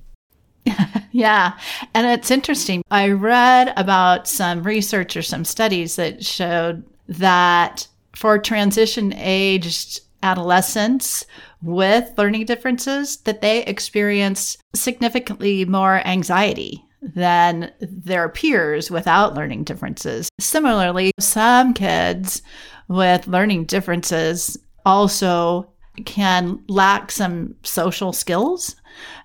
yeah. 1.12 1.58
And 1.94 2.06
it's 2.06 2.30
interesting. 2.30 2.82
I 2.90 3.10
read 3.10 3.72
about 3.76 4.28
some 4.28 4.62
research 4.62 5.16
or 5.16 5.22
some 5.22 5.44
studies 5.44 5.96
that 5.96 6.24
showed 6.24 6.84
that 7.08 7.88
for 8.14 8.38
transition 8.38 9.12
aged 9.14 10.00
adolescents 10.22 11.26
with 11.62 12.12
learning 12.16 12.44
differences 12.44 13.18
that 13.18 13.40
they 13.40 13.64
experience 13.64 14.56
significantly 14.74 15.64
more 15.64 16.06
anxiety 16.06 16.84
than 17.02 17.72
their 17.80 18.28
peers 18.28 18.90
without 18.90 19.34
learning 19.34 19.64
differences. 19.64 20.28
Similarly, 20.38 21.10
some 21.18 21.74
kids 21.74 22.42
with 22.88 23.26
learning 23.26 23.64
differences 23.64 24.56
also 24.86 25.68
can 26.04 26.62
lack 26.68 27.10
some 27.10 27.54
social 27.64 28.12
skills 28.12 28.76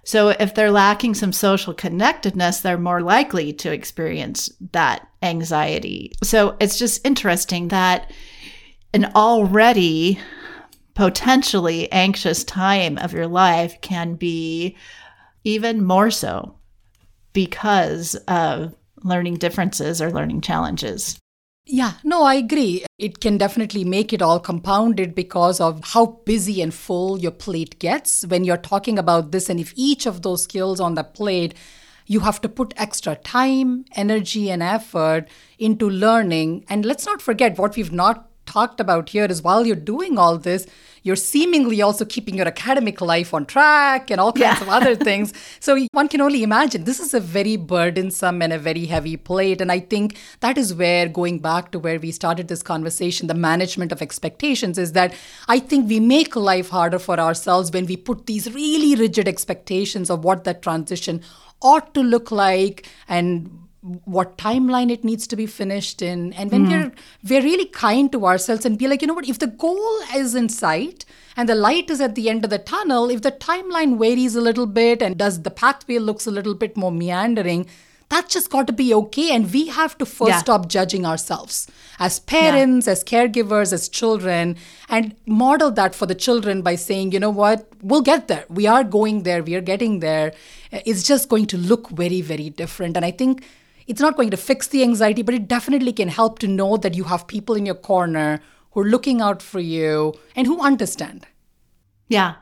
so 0.03 0.29
if 0.29 0.55
they're 0.55 0.71
lacking 0.71 1.13
some 1.13 1.33
social 1.33 1.73
connectedness, 1.73 2.61
they're 2.61 2.77
more 2.77 3.01
likely 3.01 3.53
to 3.53 3.71
experience 3.71 4.49
that 4.71 5.07
anxiety. 5.21 6.13
So 6.23 6.55
it's 6.59 6.77
just 6.77 7.05
interesting 7.05 7.69
that 7.69 8.11
an 8.93 9.05
already 9.15 10.19
potentially 10.95 11.91
anxious 11.91 12.43
time 12.43 12.97
of 12.97 13.13
your 13.13 13.27
life 13.27 13.79
can 13.81 14.15
be 14.15 14.75
even 15.43 15.83
more 15.83 16.09
so 16.09 16.57
because 17.33 18.15
of 18.27 18.75
learning 19.03 19.35
differences 19.35 20.01
or 20.01 20.11
learning 20.11 20.41
challenges. 20.41 21.19
Yeah, 21.69 21.93
no, 22.03 22.23
I 22.23 22.35
agree. 22.35 22.85
It 22.97 23.19
can 23.19 23.37
definitely 23.37 23.83
make 23.83 24.13
it 24.13 24.21
all 24.21 24.39
compounded 24.39 25.13
because 25.13 25.59
of 25.59 25.83
how 25.83 26.05
busy 26.25 26.61
and 26.61 26.73
full 26.73 27.19
your 27.19 27.31
plate 27.31 27.77
gets 27.79 28.25
when 28.25 28.45
you're 28.45 28.55
talking 28.55 28.97
about 28.97 29.31
this. 29.31 29.49
And 29.49 29.59
if 29.59 29.73
each 29.75 30.05
of 30.05 30.21
those 30.21 30.43
skills 30.43 30.79
on 30.79 30.95
the 30.95 31.03
plate, 31.03 31.53
you 32.05 32.21
have 32.21 32.39
to 32.41 32.49
put 32.49 32.73
extra 32.77 33.17
time, 33.17 33.83
energy, 33.97 34.49
and 34.49 34.63
effort 34.63 35.27
into 35.59 35.89
learning. 35.89 36.63
And 36.69 36.85
let's 36.85 37.05
not 37.05 37.21
forget 37.21 37.57
what 37.57 37.75
we've 37.75 37.91
not 37.91 38.29
talked 38.47 38.79
about 38.79 39.09
here 39.09 39.25
is 39.25 39.41
while 39.41 39.67
you're 39.67 39.75
doing 39.75 40.17
all 40.17 40.37
this, 40.37 40.65
you're 41.03 41.15
seemingly 41.15 41.81
also 41.81 42.03
keeping 42.03 42.35
your 42.35 42.47
academic 42.47 42.99
life 42.99 43.33
on 43.33 43.45
track 43.45 44.11
and 44.11 44.19
all 44.19 44.33
kinds 44.33 44.59
yeah. 44.59 44.61
of 44.61 44.69
other 44.69 44.95
things. 45.09 45.33
So 45.59 45.77
one 45.91 46.07
can 46.07 46.21
only 46.21 46.43
imagine 46.43 46.83
this 46.83 46.99
is 46.99 47.13
a 47.13 47.19
very 47.19 47.55
burdensome 47.55 48.41
and 48.41 48.51
a 48.51 48.59
very 48.59 48.85
heavy 48.85 49.15
plate. 49.15 49.61
And 49.61 49.71
I 49.71 49.79
think 49.79 50.17
that 50.41 50.57
is 50.57 50.73
where, 50.73 51.07
going 51.07 51.39
back 51.39 51.71
to 51.71 51.79
where 51.79 51.99
we 51.99 52.11
started 52.11 52.47
this 52.47 52.63
conversation, 52.63 53.27
the 53.27 53.33
management 53.33 53.91
of 53.91 54.01
expectations 54.01 54.77
is 54.77 54.91
that 54.93 55.13
I 55.47 55.59
think 55.59 55.87
we 55.87 55.99
make 55.99 56.35
life 56.35 56.69
harder 56.69 56.99
for 56.99 57.19
ourselves 57.19 57.71
when 57.71 57.85
we 57.85 57.95
put 57.95 58.25
these 58.25 58.53
really 58.53 58.95
rigid 58.95 59.27
expectations 59.27 60.09
of 60.09 60.23
what 60.23 60.43
that 60.43 60.61
transition 60.61 61.21
ought 61.61 61.93
to 61.93 62.01
look 62.01 62.31
like 62.31 62.87
and 63.07 63.66
what 64.05 64.37
timeline 64.37 64.91
it 64.91 65.03
needs 65.03 65.25
to 65.27 65.35
be 65.35 65.45
finished 65.45 66.01
in 66.01 66.33
and 66.33 66.51
when 66.51 66.65
mm. 66.65 66.71
we're 66.71 66.91
we're 67.29 67.43
really 67.43 67.65
kind 67.65 68.11
to 68.11 68.25
ourselves 68.25 68.65
and 68.65 68.77
be 68.77 68.87
like 68.87 69.01
you 69.01 69.07
know 69.07 69.13
what 69.13 69.27
if 69.27 69.39
the 69.39 69.47
goal 69.47 69.99
is 70.15 70.35
in 70.35 70.49
sight 70.49 71.05
and 71.35 71.47
the 71.47 71.55
light 71.55 71.89
is 71.89 72.01
at 72.01 72.15
the 72.15 72.29
end 72.29 72.43
of 72.43 72.49
the 72.49 72.57
tunnel 72.57 73.09
if 73.09 73.21
the 73.21 73.31
timeline 73.31 73.97
varies 73.97 74.35
a 74.35 74.41
little 74.41 74.65
bit 74.65 75.01
and 75.01 75.17
does 75.17 75.41
the 75.43 75.51
pathway 75.51 75.97
looks 75.97 76.27
a 76.27 76.31
little 76.31 76.55
bit 76.55 76.75
more 76.75 76.91
meandering 76.91 77.65
that's 78.09 78.33
just 78.33 78.49
got 78.49 78.67
to 78.67 78.73
be 78.73 78.93
okay 78.93 79.35
and 79.35 79.51
we 79.51 79.67
have 79.67 79.97
to 79.97 80.05
first 80.05 80.29
yeah. 80.29 80.39
stop 80.39 80.67
judging 80.67 81.05
ourselves 81.05 81.67
as 81.99 82.19
parents 82.19 82.87
yeah. 82.87 82.93
as 82.93 83.03
caregivers 83.03 83.73
as 83.73 83.89
children 83.89 84.55
and 84.89 85.15
model 85.25 85.71
that 85.71 85.93
for 85.93 86.05
the 86.05 86.15
children 86.15 86.61
by 86.61 86.75
saying 86.75 87.11
you 87.11 87.19
know 87.19 87.29
what 87.29 87.67
we'll 87.81 88.01
get 88.01 88.27
there 88.27 88.45
we 88.49 88.65
are 88.65 88.83
going 88.83 89.23
there 89.23 89.43
we 89.43 89.55
are 89.55 89.61
getting 89.61 89.99
there 89.99 90.33
it's 90.71 91.03
just 91.03 91.29
going 91.29 91.45
to 91.45 91.57
look 91.57 91.89
very 91.89 92.21
very 92.21 92.49
different 92.49 92.95
and 92.95 93.05
i 93.05 93.11
think 93.11 93.43
it's 93.87 94.01
not 94.01 94.15
going 94.15 94.29
to 94.31 94.37
fix 94.37 94.67
the 94.67 94.83
anxiety, 94.83 95.21
but 95.21 95.33
it 95.33 95.47
definitely 95.47 95.93
can 95.93 96.09
help 96.09 96.39
to 96.39 96.47
know 96.47 96.77
that 96.77 96.93
you 96.93 97.05
have 97.05 97.27
people 97.27 97.55
in 97.55 97.65
your 97.65 97.75
corner 97.75 98.41
who 98.71 98.81
are 98.81 98.89
looking 98.89 99.21
out 99.21 99.41
for 99.41 99.59
you 99.59 100.13
and 100.35 100.45
who 100.45 100.61
understand. 100.61 101.25
Yeah. 102.09 102.35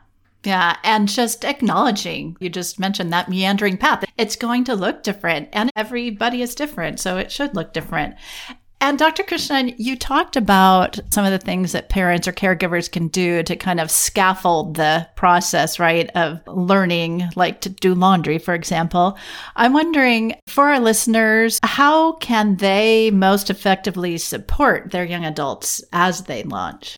Yeah. 0.44 0.76
And 0.84 1.08
just 1.08 1.44
acknowledging, 1.44 2.36
you 2.38 2.48
just 2.50 2.78
mentioned 2.78 3.12
that 3.12 3.28
meandering 3.28 3.78
path. 3.78 4.04
It's 4.16 4.36
going 4.36 4.64
to 4.64 4.74
look 4.74 5.02
different 5.02 5.48
and 5.52 5.70
everybody 5.74 6.42
is 6.42 6.54
different. 6.54 7.00
So 7.00 7.16
it 7.16 7.32
should 7.32 7.54
look 7.54 7.72
different. 7.72 8.16
And 8.86 9.00
Dr. 9.00 9.24
Krishnan, 9.24 9.74
you 9.78 9.96
talked 9.96 10.36
about 10.36 11.00
some 11.10 11.24
of 11.24 11.32
the 11.32 11.44
things 11.44 11.72
that 11.72 11.88
parents 11.88 12.28
or 12.28 12.32
caregivers 12.32 12.88
can 12.88 13.08
do 13.08 13.42
to 13.42 13.56
kind 13.56 13.80
of 13.80 13.90
scaffold 13.90 14.76
the 14.76 15.08
process, 15.16 15.80
right, 15.80 16.08
of 16.14 16.40
learning, 16.46 17.28
like 17.34 17.62
to 17.62 17.68
do 17.68 17.96
laundry, 17.96 18.38
for 18.38 18.54
example. 18.54 19.18
I'm 19.56 19.72
wondering 19.72 20.36
for 20.46 20.68
our 20.68 20.78
listeners, 20.78 21.58
how 21.64 22.12
can 22.12 22.58
they 22.58 23.10
most 23.10 23.50
effectively 23.50 24.18
support 24.18 24.92
their 24.92 25.04
young 25.04 25.24
adults 25.24 25.82
as 25.92 26.22
they 26.22 26.44
launch? 26.44 26.96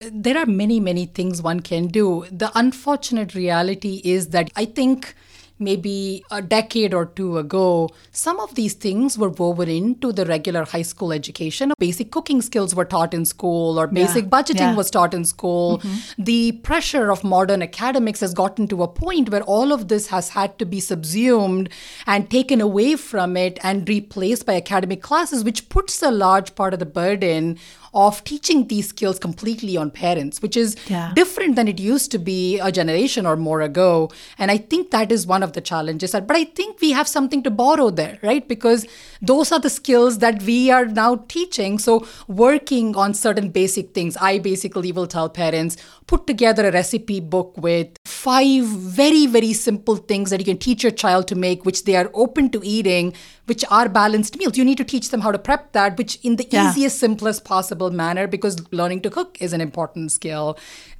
There 0.00 0.36
are 0.36 0.46
many, 0.46 0.80
many 0.80 1.06
things 1.06 1.40
one 1.40 1.60
can 1.60 1.86
do. 1.86 2.26
The 2.32 2.50
unfortunate 2.56 3.36
reality 3.36 4.00
is 4.02 4.30
that 4.30 4.50
I 4.56 4.64
think 4.64 5.14
maybe 5.60 6.24
a 6.30 6.40
decade 6.42 6.94
or 6.94 7.06
two 7.06 7.38
ago, 7.38 7.88
some 8.10 8.40
of 8.40 8.54
these 8.54 8.74
things 8.74 9.16
were 9.18 9.28
woven 9.28 9.68
into 9.68 10.12
the 10.12 10.24
regular 10.26 10.64
high 10.64 10.82
school 10.82 11.12
education. 11.12 11.72
Basic 11.78 12.10
cooking 12.10 12.42
skills 12.42 12.74
were 12.74 12.84
taught 12.84 13.12
in 13.14 13.24
school, 13.24 13.78
or 13.78 13.86
basic 13.86 14.24
Yeah. 14.24 14.30
budgeting 14.30 14.60
Yeah. 14.70 14.74
was 14.76 14.90
taught 14.90 15.14
in 15.14 15.24
school. 15.24 15.78
Mm-hmm. 15.78 16.24
The 16.24 16.52
pressure 16.52 17.10
of 17.12 17.22
modern 17.22 17.62
academics 17.62 18.20
has 18.20 18.34
gotten 18.34 18.66
to 18.68 18.82
a 18.82 18.88
point 18.88 19.30
where 19.30 19.42
all 19.42 19.72
of 19.72 19.88
this 19.88 20.08
has 20.08 20.30
had 20.30 20.58
to 20.58 20.64
be 20.66 20.80
subsumed 20.80 21.68
and 22.06 22.30
taken 22.30 22.60
away 22.60 22.96
from 22.96 23.36
it 23.36 23.58
and 23.62 23.88
replaced 23.88 24.46
by 24.46 24.54
academic 24.56 25.02
classes, 25.02 25.44
which 25.44 25.68
puts 25.68 26.02
a 26.02 26.10
large 26.10 26.54
part 26.54 26.72
of 26.72 26.78
the 26.80 26.86
burden 26.86 27.58
of 27.92 28.22
teaching 28.24 28.66
these 28.68 28.88
skills 28.88 29.18
completely 29.18 29.76
on 29.76 29.90
parents, 29.90 30.40
which 30.42 30.56
is 30.56 30.76
Yeah. 30.88 31.12
different 31.14 31.56
than 31.56 31.66
it 31.68 31.80
used 31.80 32.10
to 32.12 32.18
be 32.18 32.58
a 32.58 32.70
generation 32.70 33.26
or 33.26 33.36
more 33.36 33.60
ago. 33.62 34.10
And 34.38 34.50
I 34.50 34.58
think 34.58 34.90
that 34.90 35.10
is 35.10 35.26
one 35.26 35.42
of 35.42 35.52
the 35.54 35.60
challenges. 35.60 36.12
But 36.12 36.36
I 36.36 36.44
think 36.44 36.80
we 36.80 36.90
have 36.92 37.08
something 37.08 37.42
to 37.42 37.50
borrow 37.50 37.90
there, 37.90 38.18
right? 38.22 38.46
Because 38.46 38.86
those 39.20 39.52
are 39.52 39.58
the 39.58 39.70
skills 39.70 40.18
that 40.18 40.42
we 40.42 40.70
are 40.70 40.86
now 40.86 41.24
teaching. 41.28 41.78
So, 41.78 42.06
working 42.28 42.94
on 42.96 43.14
certain 43.14 43.48
basic 43.50 43.92
things, 43.94 44.16
I 44.20 44.38
basically 44.38 44.92
will 44.92 45.06
tell 45.06 45.28
parents 45.28 45.76
put 46.06 46.26
together 46.26 46.66
a 46.68 46.72
recipe 46.72 47.20
book 47.20 47.54
with 47.56 47.88
five 48.04 48.64
very, 48.64 49.26
very 49.26 49.52
simple 49.52 49.96
things 49.96 50.30
that 50.30 50.40
you 50.40 50.44
can 50.44 50.58
teach 50.58 50.82
your 50.82 50.90
child 50.92 51.28
to 51.28 51.34
make, 51.34 51.64
which 51.64 51.84
they 51.84 51.96
are 51.96 52.10
open 52.14 52.50
to 52.50 52.60
eating, 52.64 53.12
which 53.50 53.64
are 53.76 53.88
balanced 53.88 54.36
meals. 54.38 54.56
You 54.56 54.64
need 54.64 54.78
to 54.80 54.84
teach 54.84 55.10
them 55.10 55.22
how 55.22 55.32
to 55.32 55.38
prep 55.46 55.72
that, 55.72 55.98
which 55.98 56.18
in 56.22 56.36
the 56.40 56.46
Yeah. 56.50 56.70
easiest, 56.70 57.00
simplest 57.04 57.44
possible 57.44 57.90
manner, 58.00 58.26
because 58.34 58.58
learning 58.80 59.00
to 59.06 59.10
cook 59.16 59.38
is 59.46 59.52
an 59.52 59.60
important 59.60 60.12
skill. 60.12 60.56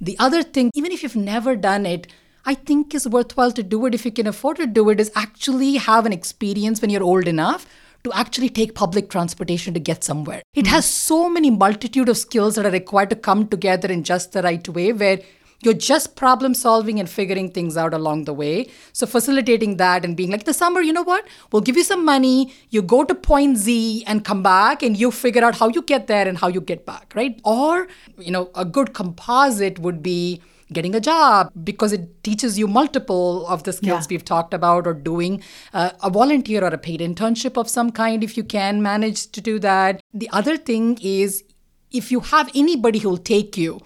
The 0.09 0.17
other 0.19 0.43
thing, 0.43 0.71
even 0.81 0.91
if 0.91 1.03
you've 1.03 1.15
never 1.15 1.55
done 1.55 1.85
it, 1.85 2.07
I 2.45 2.55
think 2.55 2.95
is 2.99 3.07
worthwhile 3.07 3.53
to 3.59 3.63
do 3.63 3.85
it 3.85 3.95
if 3.95 4.03
you 4.03 4.11
can 4.11 4.27
afford 4.27 4.57
to 4.57 4.67
do 4.67 4.89
it, 4.89 4.99
is 4.99 5.11
actually 5.15 5.71
have 5.85 6.05
an 6.05 6.11
experience 6.11 6.81
when 6.81 6.89
you're 6.89 7.09
old 7.13 7.27
enough 7.27 7.65
to 8.03 8.11
actually 8.13 8.49
take 8.49 8.73
public 8.75 9.09
transportation 9.09 9.73
to 9.75 9.79
get 9.79 10.03
somewhere. 10.03 10.41
It 10.53 10.67
hmm. 10.67 10.73
has 10.75 10.85
so 10.85 11.29
many 11.29 11.51
multitude 11.51 12.09
of 12.09 12.17
skills 12.17 12.55
that 12.55 12.65
are 12.65 12.71
required 12.71 13.11
to 13.11 13.15
come 13.15 13.47
together 13.47 13.91
in 13.97 14.03
just 14.03 14.33
the 14.33 14.41
right 14.41 14.67
way 14.79 14.91
where 14.91 15.19
you're 15.63 15.73
just 15.73 16.15
problem 16.15 16.53
solving 16.53 16.99
and 16.99 17.09
figuring 17.09 17.51
things 17.51 17.77
out 17.77 17.93
along 17.93 18.25
the 18.25 18.33
way. 18.33 18.67
So 18.93 19.05
facilitating 19.05 19.77
that 19.77 20.03
and 20.03 20.17
being 20.17 20.31
like, 20.31 20.45
the 20.45 20.53
summer, 20.53 20.81
you 20.81 20.93
know 20.93 21.03
what? 21.03 21.27
We'll 21.51 21.61
give 21.61 21.77
you 21.77 21.83
some 21.83 22.03
money. 22.03 22.53
You 22.69 22.81
go 22.81 23.03
to 23.03 23.13
point 23.13 23.57
Z 23.57 24.03
and 24.07 24.25
come 24.25 24.41
back 24.43 24.81
and 24.83 24.97
you 24.97 25.11
figure 25.11 25.43
out 25.43 25.57
how 25.57 25.67
you 25.69 25.81
get 25.81 26.07
there 26.07 26.27
and 26.27 26.37
how 26.37 26.47
you 26.47 26.61
get 26.61 26.85
back, 26.85 27.13
right? 27.15 27.39
Or, 27.43 27.87
you 28.17 28.31
know, 28.31 28.49
a 28.55 28.65
good 28.65 28.93
composite 28.93 29.79
would 29.79 30.01
be 30.01 30.41
getting 30.73 30.95
a 30.95 31.01
job 31.01 31.51
because 31.65 31.91
it 31.91 32.23
teaches 32.23 32.57
you 32.57 32.65
multiple 32.65 33.45
of 33.47 33.63
the 33.63 33.73
skills 33.73 34.05
Yeah. 34.05 34.07
we've 34.09 34.23
talked 34.23 34.53
about 34.53 34.87
or 34.87 34.93
doing 34.93 35.43
uh, 35.73 35.91
a 36.01 36.09
volunteer 36.09 36.63
or 36.63 36.69
a 36.69 36.77
paid 36.77 37.01
internship 37.01 37.57
of 37.57 37.69
some 37.69 37.91
kind 37.91 38.23
if 38.23 38.37
you 38.37 38.43
can 38.43 38.81
manage 38.81 39.31
to 39.33 39.41
do 39.41 39.59
that. 39.59 39.99
The 40.13 40.29
other 40.31 40.55
thing 40.55 40.97
is 41.01 41.43
if 41.91 42.09
you 42.09 42.21
have 42.21 42.49
anybody 42.55 42.99
who'll 42.99 43.17
take 43.17 43.57
you 43.57 43.81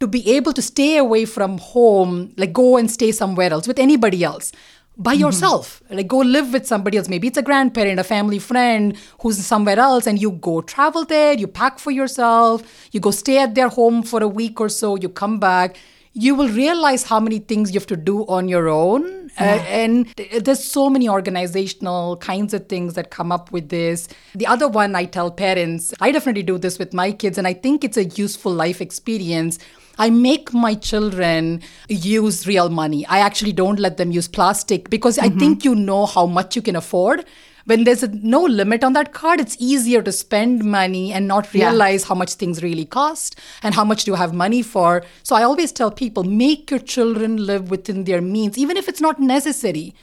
to 0.00 0.06
be 0.06 0.30
able 0.36 0.52
to 0.52 0.62
stay 0.62 0.96
away 0.98 1.24
from 1.24 1.58
home, 1.58 2.32
like 2.36 2.52
go 2.52 2.76
and 2.76 2.90
stay 2.90 3.12
somewhere 3.12 3.50
else 3.52 3.66
with 3.66 3.78
anybody 3.78 4.22
else 4.22 4.52
by 4.98 5.12
yourself. 5.12 5.82
Like 5.90 6.08
go 6.08 6.18
live 6.18 6.52
with 6.52 6.66
somebody 6.66 6.98
else. 6.98 7.08
Maybe 7.08 7.28
it's 7.28 7.38
a 7.38 7.42
grandparent, 7.42 8.00
a 8.00 8.04
family 8.04 8.38
friend 8.38 8.96
who's 9.20 9.38
somewhere 9.44 9.78
else, 9.78 10.06
and 10.06 10.20
you 10.20 10.32
go 10.32 10.60
travel 10.60 11.04
there, 11.04 11.34
you 11.34 11.46
pack 11.46 11.78
for 11.78 11.90
yourself, 11.90 12.88
you 12.92 13.00
go 13.00 13.10
stay 13.10 13.38
at 13.38 13.54
their 13.54 13.68
home 13.68 14.02
for 14.02 14.22
a 14.22 14.28
week 14.28 14.60
or 14.60 14.68
so, 14.68 14.96
you 14.96 15.08
come 15.08 15.38
back. 15.38 15.76
You 16.18 16.34
will 16.34 16.48
realize 16.48 17.02
how 17.02 17.20
many 17.20 17.40
things 17.40 17.74
you 17.74 17.78
have 17.78 17.86
to 17.88 17.96
do 17.96 18.24
on 18.26 18.48
your 18.48 18.68
own. 18.68 19.30
Uh, 19.38 19.42
and 19.68 20.06
there's 20.16 20.64
so 20.64 20.88
many 20.88 21.10
organizational 21.10 22.16
kinds 22.16 22.54
of 22.54 22.70
things 22.70 22.94
that 22.94 23.10
come 23.10 23.30
up 23.30 23.52
with 23.52 23.68
this. 23.68 24.08
The 24.34 24.46
other 24.46 24.66
one 24.66 24.94
I 24.94 25.04
tell 25.04 25.30
parents, 25.30 25.92
I 26.00 26.12
definitely 26.12 26.42
do 26.42 26.56
this 26.56 26.78
with 26.78 26.94
my 26.94 27.12
kids, 27.12 27.36
and 27.36 27.46
I 27.46 27.52
think 27.52 27.84
it's 27.84 27.98
a 27.98 28.04
useful 28.04 28.50
life 28.50 28.80
experience. 28.80 29.58
I 29.98 30.10
make 30.10 30.52
my 30.52 30.74
children 30.74 31.62
use 31.88 32.46
real 32.46 32.68
money. 32.68 33.06
I 33.06 33.18
actually 33.20 33.52
don't 33.52 33.78
let 33.78 33.96
them 33.96 34.10
use 34.10 34.28
plastic 34.28 34.90
because 34.90 35.18
I 35.18 35.28
mm-hmm. 35.28 35.38
think 35.38 35.64
you 35.64 35.74
know 35.74 36.06
how 36.06 36.26
much 36.26 36.56
you 36.56 36.62
can 36.62 36.76
afford. 36.76 37.24
When 37.64 37.82
there's 37.82 38.04
a, 38.04 38.08
no 38.08 38.42
limit 38.42 38.84
on 38.84 38.92
that 38.92 39.12
card, 39.12 39.40
it's 39.40 39.56
easier 39.58 40.00
to 40.02 40.12
spend 40.12 40.64
money 40.64 41.12
and 41.12 41.26
not 41.26 41.52
Yeah. 41.52 41.70
realize 41.70 42.04
how 42.04 42.14
much 42.14 42.34
things 42.34 42.62
really 42.62 42.84
cost 42.84 43.34
and 43.62 43.74
how 43.74 43.84
much 43.84 44.04
do 44.04 44.12
you 44.12 44.14
have 44.16 44.32
money 44.32 44.62
for. 44.62 45.02
So 45.24 45.34
I 45.34 45.42
always 45.42 45.72
tell 45.72 45.90
people 45.90 46.22
make 46.22 46.70
your 46.70 46.78
children 46.78 47.44
live 47.44 47.70
within 47.70 48.04
their 48.04 48.20
means, 48.20 48.56
even 48.56 48.76
if 48.76 48.88
it's 48.88 49.00
not 49.00 49.18
necessary, 49.18 49.94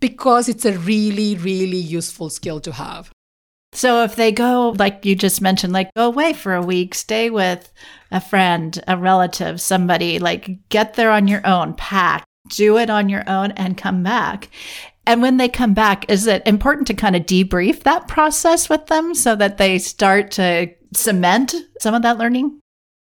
because 0.00 0.50
it's 0.50 0.66
a 0.66 0.76
really, 0.76 1.34
really 1.36 1.78
useful 1.78 2.28
skill 2.28 2.60
to 2.60 2.72
have. 2.72 3.10
So 3.72 4.02
if 4.02 4.16
they 4.16 4.32
go, 4.32 4.74
like 4.78 5.04
you 5.04 5.14
just 5.14 5.40
mentioned, 5.40 5.72
like 5.72 5.90
go 5.94 6.06
away 6.06 6.32
for 6.32 6.54
a 6.54 6.62
week, 6.62 6.94
stay 6.94 7.30
with 7.30 7.72
a 8.10 8.20
friend, 8.20 8.82
a 8.88 8.96
relative, 8.96 9.60
somebody, 9.60 10.18
like 10.18 10.68
get 10.68 10.94
there 10.94 11.10
on 11.10 11.28
your 11.28 11.46
own, 11.46 11.74
pack, 11.74 12.24
do 12.48 12.78
it 12.78 12.90
on 12.90 13.08
your 13.08 13.28
own, 13.28 13.52
and 13.52 13.76
come 13.76 14.02
back. 14.02 14.48
And 15.06 15.22
when 15.22 15.38
they 15.38 15.48
come 15.48 15.72
back, 15.74 16.10
is 16.10 16.26
it 16.26 16.42
important 16.46 16.86
to 16.88 16.94
kind 16.94 17.16
of 17.16 17.22
debrief 17.22 17.82
that 17.84 18.08
process 18.08 18.68
with 18.68 18.86
them 18.86 19.14
so 19.14 19.34
that 19.36 19.56
they 19.56 19.78
start 19.78 20.30
to 20.32 20.68
cement 20.94 21.54
some 21.80 21.94
of 21.94 22.02
that 22.02 22.18
learning? 22.18 22.60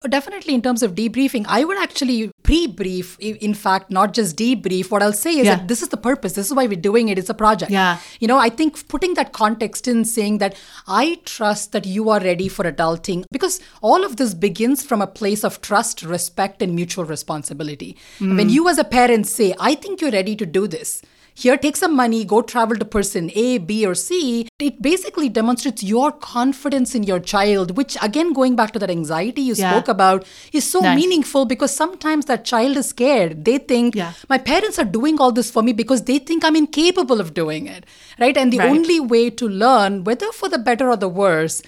Definitely, 0.08 0.54
in 0.54 0.62
terms 0.62 0.82
of 0.82 0.96
debriefing, 0.96 1.46
I 1.50 1.66
would 1.66 1.78
actually 1.78 2.32
pre 2.44 2.68
brief, 2.68 3.20
in 3.20 3.54
fact, 3.54 3.92
not 3.92 4.14
just 4.14 4.38
debrief. 4.38 4.92
What 4.92 5.04
I'll 5.04 5.12
say 5.12 5.32
is 5.32 5.46
Yeah. 5.46 5.56
that 5.58 5.68
this 5.68 5.82
is 5.82 5.90
the 5.90 5.98
purpose. 5.98 6.34
This 6.34 6.48
is 6.48 6.54
why 6.54 6.68
we're 6.68 6.80
doing 6.80 7.10
it. 7.10 7.18
It's 7.20 7.30
a 7.30 7.34
project. 7.34 7.70
Yeah. 7.70 7.98
You 8.22 8.30
know, 8.30 8.38
I 8.38 8.48
think 8.48 8.88
putting 8.88 9.16
that 9.16 9.34
context 9.34 9.90
in, 9.90 10.06
saying 10.06 10.38
that 10.38 10.56
I 10.88 11.20
trust 11.26 11.74
that 11.74 11.86
you 11.86 12.10
are 12.10 12.22
ready 12.22 12.48
for 12.48 12.64
adulting, 12.64 13.26
because 13.30 13.60
all 13.82 14.06
of 14.06 14.16
this 14.16 14.34
begins 14.34 14.84
from 14.84 15.02
a 15.02 15.08
place 15.08 15.44
of 15.44 15.60
trust, 15.60 16.02
respect, 16.02 16.62
and 16.62 16.74
mutual 16.74 17.04
responsibility. 17.04 17.98
Mm. 18.20 18.38
When 18.38 18.50
you, 18.50 18.70
as 18.70 18.78
a 18.78 18.86
parent, 18.86 19.28
say, 19.28 19.54
I 19.60 19.76
think 19.76 20.00
you're 20.00 20.12
ready 20.12 20.38
to 20.38 20.46
do 20.46 20.66
this. 20.66 21.02
Here, 21.34 21.56
take 21.58 21.78
some 21.78 21.96
money, 21.96 22.26
go 22.26 22.42
travel 22.42 22.76
to 22.76 22.84
person 22.86 23.32
A, 23.34 23.60
B, 23.60 23.86
or 23.86 23.96
C. 23.96 24.48
It 24.60 24.82
basically 24.82 25.30
demonstrates 25.30 25.82
your 25.82 26.12
confidence 26.12 26.96
in 26.96 27.04
your 27.04 27.20
child, 27.20 27.78
which, 27.78 27.96
again, 28.02 28.34
going 28.34 28.56
back 28.58 28.72
to 28.74 28.80
that 28.80 28.90
anxiety 28.90 29.42
you 29.42 29.54
Yeah. 29.54 29.72
spoke 29.72 29.88
about, 29.88 30.26
is 30.52 30.66
so 30.66 30.82
Nice. 30.82 30.96
meaningful 30.98 31.46
because 31.46 31.72
sometimes 31.74 32.26
that 32.26 32.44
child 32.44 32.76
is 32.76 32.88
scared. 32.88 33.46
They 33.46 33.58
think, 33.58 33.96
Yeah. 33.96 34.12
my 34.28 34.38
parents 34.38 34.78
are 34.78 34.86
doing 34.86 35.20
all 35.20 35.32
this 35.32 35.50
for 35.50 35.64
me 35.64 35.72
because 35.72 36.04
they 36.04 36.20
think 36.20 36.44
I'm 36.44 36.58
incapable 36.58 37.22
of 37.22 37.34
doing 37.34 37.68
it, 37.68 37.86
right? 38.20 38.36
And 38.36 38.52
the 38.52 38.58
Right. 38.60 38.70
only 38.70 39.00
way 39.00 39.30
to 39.30 39.48
learn, 39.48 40.04
whether 40.04 40.32
for 40.34 40.50
the 40.50 40.58
better 40.60 40.90
or 40.90 40.98
the 40.98 41.08
worse, 41.08 41.62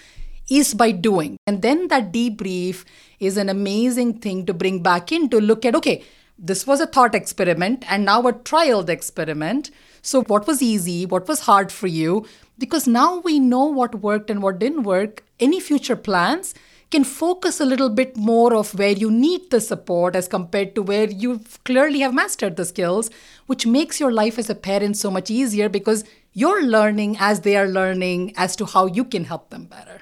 is 0.50 0.74
by 0.74 0.92
doing. 0.92 1.38
And 1.48 1.62
then 1.62 1.88
that 1.88 2.12
debrief 2.12 2.84
is 3.22 3.38
an 3.38 3.48
amazing 3.48 4.16
thing 4.16 4.46
to 4.48 4.54
bring 4.54 4.82
back 4.84 5.12
in 5.14 5.30
to 5.30 5.40
look 5.40 5.64
at, 5.64 5.76
okay, 5.76 6.04
this 6.44 6.66
was 6.66 6.82
a 6.82 6.88
thought 6.88 7.14
experiment 7.14 7.86
and 7.88 8.04
now 8.04 8.28
a 8.28 8.34
trialed 8.34 8.90
experiment. 8.90 9.70
So, 10.02 10.24
what 10.24 10.48
was 10.48 10.62
easy? 10.64 11.06
What 11.06 11.28
was 11.28 11.42
hard 11.42 11.72
for 11.72 11.86
you? 11.86 12.26
Because 12.58 12.88
now 12.88 13.20
we 13.20 13.40
know 13.40 13.66
what 13.66 14.02
worked 14.02 14.32
and 14.32 14.42
what 14.42 14.58
didn't 14.58 14.84
work. 14.84 15.24
Any 15.40 15.60
future 15.60 15.96
plans 15.96 16.56
can 16.90 17.04
focus 17.04 17.60
a 17.62 17.66
little 17.66 17.90
bit 17.90 18.18
more 18.18 18.56
of 18.56 18.74
where 18.78 18.92
you 18.92 19.12
need 19.12 19.52
the 19.52 19.62
support 19.62 20.16
as 20.16 20.28
compared 20.28 20.74
to 20.76 20.82
where 20.82 21.10
you 21.10 21.42
clearly 21.64 22.00
have 22.00 22.14
mastered 22.14 22.56
the 22.56 22.66
skills, 22.66 23.12
which 23.46 23.68
makes 23.68 24.00
your 24.00 24.12
life 24.12 24.40
as 24.40 24.50
a 24.50 24.56
parent 24.56 24.98
so 24.98 25.12
much 25.12 25.30
easier 25.30 25.70
because 25.70 26.04
you're 26.34 26.64
learning 26.66 27.18
as 27.20 27.42
they 27.42 27.56
are 27.56 27.68
learning 27.68 28.34
as 28.36 28.56
to 28.56 28.66
how 28.66 28.88
you 28.88 29.06
can 29.06 29.26
help 29.26 29.52
them 29.52 29.66
better. 29.66 30.02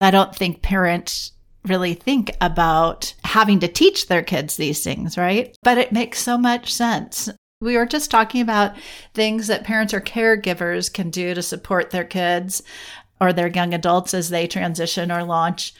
I 0.00 0.10
don't 0.10 0.36
think 0.36 0.62
parents 0.62 1.32
really 1.64 1.94
think 1.94 2.30
about 2.40 3.14
having 3.24 3.60
to 3.60 3.68
teach 3.68 4.06
their 4.08 4.22
kids 4.22 4.56
these 4.56 4.84
things, 4.84 5.16
right? 5.16 5.56
But 5.62 5.78
it 5.78 5.92
makes 5.92 6.20
so 6.20 6.36
much 6.36 6.72
sense. 6.72 7.30
We 7.60 7.76
were 7.76 7.86
just 7.86 8.10
talking 8.10 8.42
about 8.42 8.76
things 9.14 9.46
that 9.46 9.64
parents 9.64 9.94
or 9.94 10.00
caregivers 10.00 10.92
can 10.92 11.10
do 11.10 11.34
to 11.34 11.42
support 11.42 11.90
their 11.90 12.04
kids 12.04 12.62
or 13.20 13.32
their 13.32 13.48
young 13.48 13.72
adults 13.72 14.12
as 14.12 14.28
they 14.28 14.46
transition 14.46 15.10
or 15.10 15.24
launch. 15.24 15.72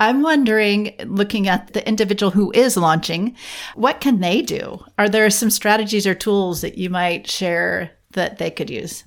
I'm 0.00 0.22
wondering, 0.22 0.94
looking 1.04 1.48
at 1.48 1.72
the 1.72 1.86
individual 1.86 2.30
who 2.30 2.52
is 2.52 2.76
launching, 2.76 3.36
what 3.74 4.00
can 4.00 4.20
they 4.20 4.42
do? 4.42 4.84
Are 4.96 5.08
there 5.08 5.28
some 5.30 5.50
strategies 5.50 6.06
or 6.06 6.14
tools 6.14 6.60
that 6.60 6.78
you 6.78 6.88
might 6.88 7.28
share 7.28 7.92
that 8.12 8.38
they 8.38 8.50
could 8.50 8.70
use? 8.70 9.04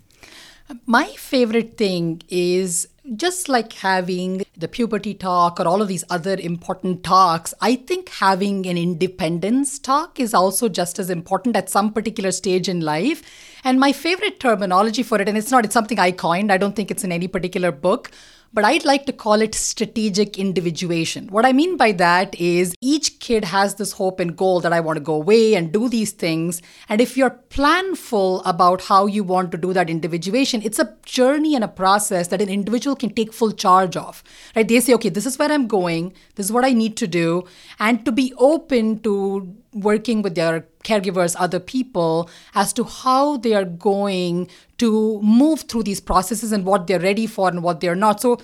My 0.85 1.05
favorite 1.17 1.77
thing 1.77 2.21
is 2.29 2.87
just 3.15 3.49
like 3.49 3.73
having 3.73 4.43
the 4.55 4.67
puberty 4.67 5.13
talk 5.13 5.59
or 5.59 5.67
all 5.67 5.81
of 5.81 5.87
these 5.87 6.03
other 6.09 6.35
important 6.35 7.03
talks, 7.03 7.53
I 7.59 7.75
think 7.75 8.09
having 8.09 8.65
an 8.67 8.77
independence 8.77 9.79
talk 9.79 10.19
is 10.19 10.33
also 10.33 10.69
just 10.69 10.99
as 10.99 11.09
important 11.09 11.55
at 11.55 11.69
some 11.69 11.91
particular 11.93 12.31
stage 12.31 12.69
in 12.69 12.81
life. 12.81 13.23
And 13.63 13.79
my 13.79 13.91
favorite 13.91 14.39
terminology 14.39 15.03
for 15.03 15.19
it, 15.19 15.27
and 15.27 15.37
it's 15.37 15.51
not, 15.51 15.65
it's 15.65 15.73
something 15.73 15.99
I 15.99 16.11
coined, 16.11 16.51
I 16.51 16.57
don't 16.57 16.75
think 16.75 16.91
it's 16.91 17.03
in 17.03 17.11
any 17.11 17.27
particular 17.27 17.71
book, 17.71 18.11
but 18.53 18.65
I'd 18.65 18.85
like 18.85 19.05
to 19.05 19.13
call 19.13 19.41
it 19.41 19.55
strategic 19.55 20.37
individuation. 20.37 21.27
What 21.27 21.45
I 21.45 21.53
mean 21.53 21.77
by 21.77 21.93
that 21.93 22.35
is 22.39 22.75
each 22.81 23.19
kid 23.19 23.45
has 23.45 23.75
this 23.75 23.93
hope 23.93 24.19
and 24.19 24.35
goal 24.35 24.59
that 24.61 24.73
I 24.73 24.79
want 24.79 24.97
to 24.97 25.03
go 25.03 25.15
away 25.15 25.55
and 25.55 25.71
do 25.71 25.87
these 25.87 26.11
things. 26.11 26.61
And 26.89 26.99
if 26.99 27.15
you're 27.15 27.39
planful 27.49 28.41
about 28.45 28.81
how 28.81 29.05
you 29.05 29.23
want 29.23 29.51
to 29.51 29.57
do 29.57 29.73
that 29.73 29.89
individuation, 29.89 30.61
it's 30.63 30.79
a 30.79 30.97
journey 31.05 31.55
and 31.55 31.63
a 31.63 31.69
process 31.69 32.27
that 32.27 32.41
an 32.41 32.49
individual 32.49 32.95
can 32.95 33.13
take 33.13 33.33
full 33.33 33.51
charge 33.51 33.95
of. 33.95 34.23
Right? 34.55 34.67
They 34.67 34.79
say, 34.79 34.93
okay, 34.95 35.09
this 35.09 35.25
is 35.25 35.39
where 35.39 35.51
I'm 35.51 35.67
going, 35.67 36.13
this 36.35 36.47
is 36.47 36.51
what 36.51 36.65
I 36.65 36.73
need 36.73 36.97
to 36.97 37.07
do, 37.07 37.45
and 37.79 38.03
to 38.05 38.11
be 38.11 38.33
open 38.37 38.99
to 38.99 39.55
working 39.73 40.21
with 40.21 40.35
their 40.35 40.67
caregivers, 40.83 41.35
other 41.39 41.59
people, 41.59 42.29
as 42.55 42.73
to 42.73 42.83
how 42.83 43.37
they 43.37 43.53
are 43.53 43.65
going 43.65 44.49
to 44.77 45.21
move 45.21 45.61
through 45.61 45.83
these 45.83 45.99
processes 45.99 46.51
and 46.51 46.65
what 46.65 46.87
they're 46.87 46.99
ready 46.99 47.27
for 47.27 47.49
and 47.49 47.63
what 47.63 47.79
they're 47.79 47.95
not. 47.95 48.21
So, 48.21 48.39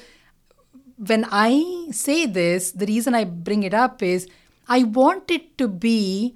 when 0.97 1.26
I 1.32 1.88
say 1.91 2.26
this, 2.26 2.71
the 2.71 2.86
reason 2.88 3.13
I 3.13 3.23
bring 3.23 3.63
it 3.63 3.73
up 3.73 4.02
is 4.02 4.28
I 4.67 4.84
want 4.84 5.30
it 5.30 5.58
to 5.60 5.67
be 5.67 6.36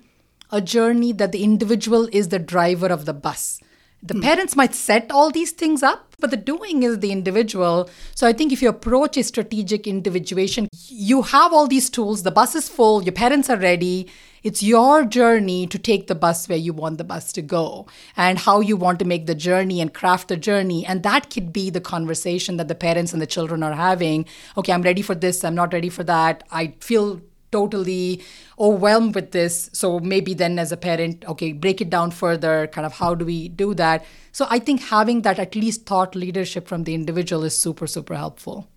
a 0.51 0.61
journey 0.61 1.11
that 1.13 1.31
the 1.31 1.43
individual 1.43 2.07
is 2.11 2.29
the 2.29 2.39
driver 2.39 2.87
of 2.87 3.05
the 3.05 3.13
bus. 3.13 3.59
The 4.03 4.15
mm. 4.15 4.23
parents 4.23 4.55
might 4.55 4.73
set 4.73 5.11
all 5.11 5.31
these 5.31 5.51
things 5.51 5.83
up, 5.83 6.15
but 6.19 6.31
the 6.31 6.37
doing 6.37 6.83
is 6.83 6.99
the 6.99 7.11
individual. 7.11 7.89
So 8.15 8.27
I 8.27 8.33
think 8.33 8.51
if 8.51 8.61
you 8.61 8.69
approach 8.69 9.17
a 9.17 9.23
strategic 9.23 9.87
individuation, 9.87 10.67
you 10.87 11.21
have 11.21 11.53
all 11.53 11.67
these 11.67 11.89
tools, 11.89 12.23
the 12.23 12.31
bus 12.31 12.55
is 12.55 12.67
full, 12.67 13.03
your 13.03 13.13
parents 13.13 13.49
are 13.49 13.57
ready. 13.57 14.09
It's 14.43 14.63
your 14.63 15.05
journey 15.05 15.67
to 15.67 15.77
take 15.77 16.07
the 16.07 16.15
bus 16.15 16.49
where 16.49 16.57
you 16.57 16.73
want 16.73 16.97
the 16.97 17.03
bus 17.03 17.31
to 17.33 17.41
go 17.41 17.87
and 18.17 18.39
how 18.39 18.59
you 18.59 18.75
want 18.75 18.97
to 18.99 19.05
make 19.05 19.27
the 19.27 19.35
journey 19.35 19.79
and 19.81 19.93
craft 19.93 20.29
the 20.29 20.37
journey. 20.37 20.85
And 20.85 21.03
that 21.03 21.29
could 21.29 21.53
be 21.53 21.69
the 21.69 21.81
conversation 21.81 22.57
that 22.57 22.67
the 22.67 22.75
parents 22.75 23.13
and 23.13 23.21
the 23.21 23.27
children 23.27 23.61
are 23.61 23.73
having. 23.73 24.25
Okay, 24.57 24.73
I'm 24.73 24.81
ready 24.81 25.01
for 25.01 25.13
this, 25.13 25.43
I'm 25.43 25.55
not 25.55 25.73
ready 25.73 25.89
for 25.89 26.03
that. 26.05 26.43
I 26.49 26.73
feel 26.79 27.21
totally 27.51 28.23
overwhelmed 28.57 29.13
with 29.13 29.31
this. 29.31 29.69
So 29.73 29.99
maybe 29.99 30.33
then 30.33 30.57
as 30.57 30.71
a 30.71 30.77
parent, 30.77 31.25
okay, 31.27 31.51
break 31.51 31.81
it 31.81 31.89
down 31.89 32.11
further, 32.11 32.67
kind 32.67 32.85
of 32.85 32.93
how 32.93 33.13
do 33.13 33.25
we 33.25 33.49
do 33.49 33.73
that? 33.75 34.05
So 34.31 34.47
I 34.49 34.59
think 34.59 34.81
having 34.81 35.21
that 35.23 35.37
at 35.37 35.55
least 35.55 35.85
thought 35.85 36.15
leadership 36.15 36.67
from 36.67 36.85
the 36.85 36.95
individual 36.95 37.43
is 37.43 37.55
super, 37.55 37.87
super 37.87 38.15
helpful. 38.15 38.69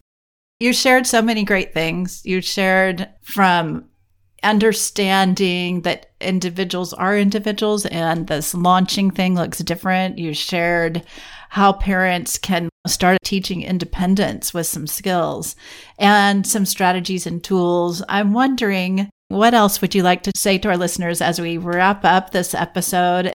You 0.61 0.73
shared 0.73 1.07
so 1.07 1.23
many 1.23 1.45
great 1.45 1.73
things. 1.73 2.23
You 2.25 2.41
shared 2.41 3.09
from 3.23 3.87
understanding 4.45 5.81
that 5.83 6.13
individuals 6.21 6.93
are 6.93 7.19
individuals 7.19 7.87
and 7.87 8.27
this 8.27 8.55
launching 8.55 9.11
thing 9.11 9.35
looks 9.35 9.59
different. 9.59 10.19
You 10.19 10.35
shared 10.35 11.03
how 11.51 11.73
parents 11.73 12.39
can 12.39 12.69
start 12.87 13.19
teaching 13.25 13.63
independence 13.63 14.53
with 14.53 14.67
some 14.67 14.87
skills 14.87 15.57
and 15.99 16.47
some 16.47 16.67
strategies 16.67 17.27
and 17.27 17.43
tools. 17.43 18.03
I'm 18.09 18.33
wondering 18.33 19.09
what 19.29 19.55
else 19.55 19.81
would 19.81 19.95
you 19.95 20.03
like 20.03 20.23
to 20.25 20.33
say 20.37 20.59
to 20.59 20.69
our 20.69 20.77
listeners 20.77 21.21
as 21.21 21.41
we 21.41 21.59
wrap 21.59 22.05
up 22.05 22.31
this 22.31 22.55
episode 22.55 23.33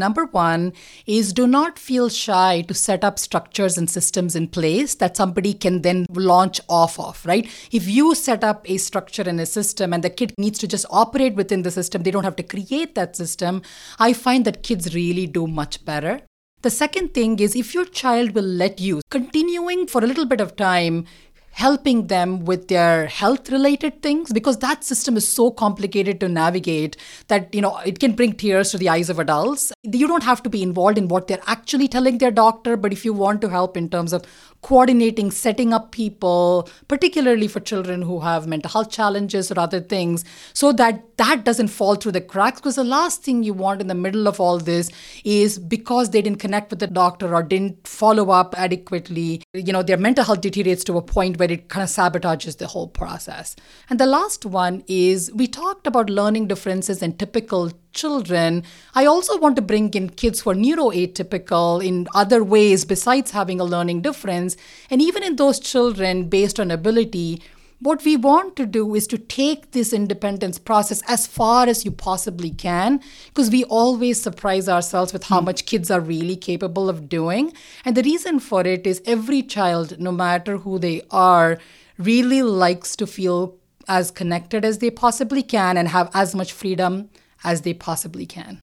Number 0.00 0.24
one 0.24 0.72
is 1.04 1.34
do 1.34 1.46
not 1.46 1.78
feel 1.78 2.08
shy 2.08 2.62
to 2.62 2.72
set 2.72 3.04
up 3.04 3.18
structures 3.18 3.76
and 3.76 3.88
systems 3.88 4.34
in 4.34 4.48
place 4.48 4.94
that 4.94 5.14
somebody 5.14 5.52
can 5.52 5.82
then 5.82 6.06
launch 6.10 6.58
off 6.70 6.98
of, 6.98 7.24
right? 7.26 7.46
If 7.70 7.86
you 7.86 8.14
set 8.14 8.42
up 8.42 8.68
a 8.68 8.78
structure 8.78 9.22
and 9.26 9.38
a 9.38 9.44
system 9.44 9.92
and 9.92 10.02
the 10.02 10.08
kid 10.08 10.32
needs 10.38 10.58
to 10.60 10.66
just 10.66 10.86
operate 10.88 11.34
within 11.34 11.64
the 11.64 11.70
system, 11.70 12.02
they 12.02 12.10
don't 12.10 12.24
have 12.24 12.36
to 12.36 12.42
create 12.42 12.94
that 12.94 13.14
system. 13.14 13.60
I 13.98 14.14
find 14.14 14.46
that 14.46 14.62
kids 14.62 14.94
really 14.94 15.26
do 15.26 15.46
much 15.46 15.84
better. 15.84 16.22
The 16.62 16.70
second 16.70 17.14
thing 17.14 17.38
is 17.38 17.56
if 17.56 17.72
your 17.74 17.86
child 17.86 18.34
will 18.34 18.44
let 18.44 18.80
you, 18.80 19.00
continuing 19.10 19.86
for 19.86 20.04
a 20.04 20.06
little 20.06 20.26
bit 20.26 20.42
of 20.42 20.56
time, 20.56 21.06
helping 21.50 22.06
them 22.06 22.44
with 22.44 22.68
their 22.68 23.06
health 23.06 23.50
related 23.50 24.02
things 24.02 24.32
because 24.32 24.58
that 24.58 24.84
system 24.84 25.16
is 25.16 25.26
so 25.26 25.50
complicated 25.50 26.20
to 26.20 26.28
navigate 26.28 26.96
that 27.28 27.54
you 27.54 27.60
know 27.60 27.76
it 27.78 27.98
can 27.98 28.12
bring 28.12 28.32
tears 28.32 28.70
to 28.70 28.78
the 28.78 28.88
eyes 28.88 29.10
of 29.10 29.18
adults. 29.18 29.72
You 29.82 30.08
don't 30.08 30.22
have 30.22 30.42
to 30.44 30.50
be 30.50 30.62
involved 30.62 30.98
in 30.98 31.08
what 31.08 31.26
they're 31.26 31.42
actually 31.46 31.88
telling 31.88 32.18
their 32.18 32.30
doctor 32.30 32.76
but 32.76 32.92
if 32.92 33.04
you 33.04 33.12
want 33.12 33.40
to 33.40 33.48
help 33.48 33.76
in 33.76 33.88
terms 33.88 34.12
of 34.12 34.24
coordinating, 34.62 35.30
setting 35.30 35.72
up 35.72 35.90
people, 35.90 36.68
particularly 36.88 37.48
for 37.48 37.60
children 37.60 38.02
who 38.02 38.20
have 38.20 38.46
mental 38.46 38.70
health 38.70 38.90
challenges 38.90 39.50
or 39.50 39.58
other 39.58 39.80
things, 39.80 40.24
so 40.52 40.72
that 40.72 41.16
that 41.16 41.44
doesn't 41.44 41.68
fall 41.68 41.94
through 41.94 42.12
the 42.12 42.20
cracks. 42.20 42.60
Because 42.60 42.76
the 42.76 42.84
last 42.84 43.22
thing 43.22 43.42
you 43.42 43.54
want 43.54 43.80
in 43.80 43.86
the 43.86 43.94
middle 43.94 44.28
of 44.28 44.40
all 44.40 44.58
this 44.58 44.90
is 45.24 45.58
because 45.58 46.10
they 46.10 46.22
didn't 46.22 46.40
connect 46.40 46.70
with 46.70 46.78
the 46.78 46.86
doctor 46.86 47.34
or 47.34 47.42
didn't 47.42 47.86
follow 47.86 48.30
up 48.30 48.54
adequately, 48.58 49.42
you 49.54 49.72
know, 49.72 49.82
their 49.82 49.96
mental 49.96 50.24
health 50.24 50.40
deteriorates 50.40 50.84
to 50.84 50.96
a 50.96 51.02
point 51.02 51.38
where 51.38 51.50
it 51.50 51.68
kind 51.68 51.82
of 51.82 51.88
sabotages 51.88 52.58
the 52.58 52.66
whole 52.66 52.88
process. 52.88 53.56
And 53.88 53.98
the 53.98 54.06
last 54.06 54.46
one 54.46 54.84
is 54.86 55.32
we 55.32 55.46
talked 55.46 55.86
about 55.86 56.10
learning 56.10 56.48
differences 56.48 57.02
and 57.02 57.18
typical 57.18 57.72
children, 57.92 58.64
I 58.94 59.06
also 59.06 59.38
want 59.38 59.56
to 59.56 59.62
bring 59.62 59.92
in 59.94 60.10
kids 60.10 60.40
who 60.40 60.50
are 60.50 60.54
neuroatypical 60.54 61.84
in 61.84 62.08
other 62.14 62.42
ways 62.42 62.84
besides 62.84 63.30
having 63.30 63.60
a 63.60 63.64
learning 63.64 64.02
difference. 64.02 64.56
And 64.90 65.02
even 65.02 65.22
in 65.22 65.36
those 65.36 65.60
children, 65.60 66.28
based 66.28 66.60
on 66.60 66.70
ability, 66.70 67.42
what 67.82 68.04
we 68.04 68.14
want 68.14 68.56
to 68.56 68.66
do 68.66 68.94
is 68.94 69.06
to 69.06 69.16
take 69.16 69.70
this 69.70 69.94
independence 69.94 70.58
process 70.58 71.02
as 71.08 71.26
far 71.26 71.66
as 71.66 71.82
you 71.84 71.90
possibly 71.90 72.50
can, 72.50 73.00
because 73.28 73.50
we 73.50 73.64
always 73.64 74.20
surprise 74.20 74.68
ourselves 74.68 75.14
with 75.14 75.24
how 75.24 75.40
mm. 75.40 75.46
much 75.46 75.64
kids 75.64 75.90
are 75.90 76.00
really 76.00 76.36
capable 76.36 76.90
of 76.90 77.08
doing. 77.08 77.54
And 77.84 77.96
the 77.96 78.02
reason 78.02 78.38
for 78.38 78.66
it 78.66 78.86
is 78.86 79.00
every 79.06 79.42
child, 79.42 79.98
no 79.98 80.12
matter 80.12 80.58
who 80.58 80.78
they 80.78 81.02
are, 81.10 81.58
really 81.96 82.42
likes 82.42 82.96
to 82.96 83.06
feel 83.06 83.56
as 83.88 84.10
connected 84.10 84.62
as 84.62 84.78
they 84.78 84.90
possibly 84.90 85.42
can 85.42 85.78
and 85.78 85.88
have 85.88 86.10
as 86.12 86.34
much 86.34 86.52
freedom 86.52 87.08
as 87.44 87.62
they 87.62 87.74
possibly 87.74 88.26
can. 88.26 88.60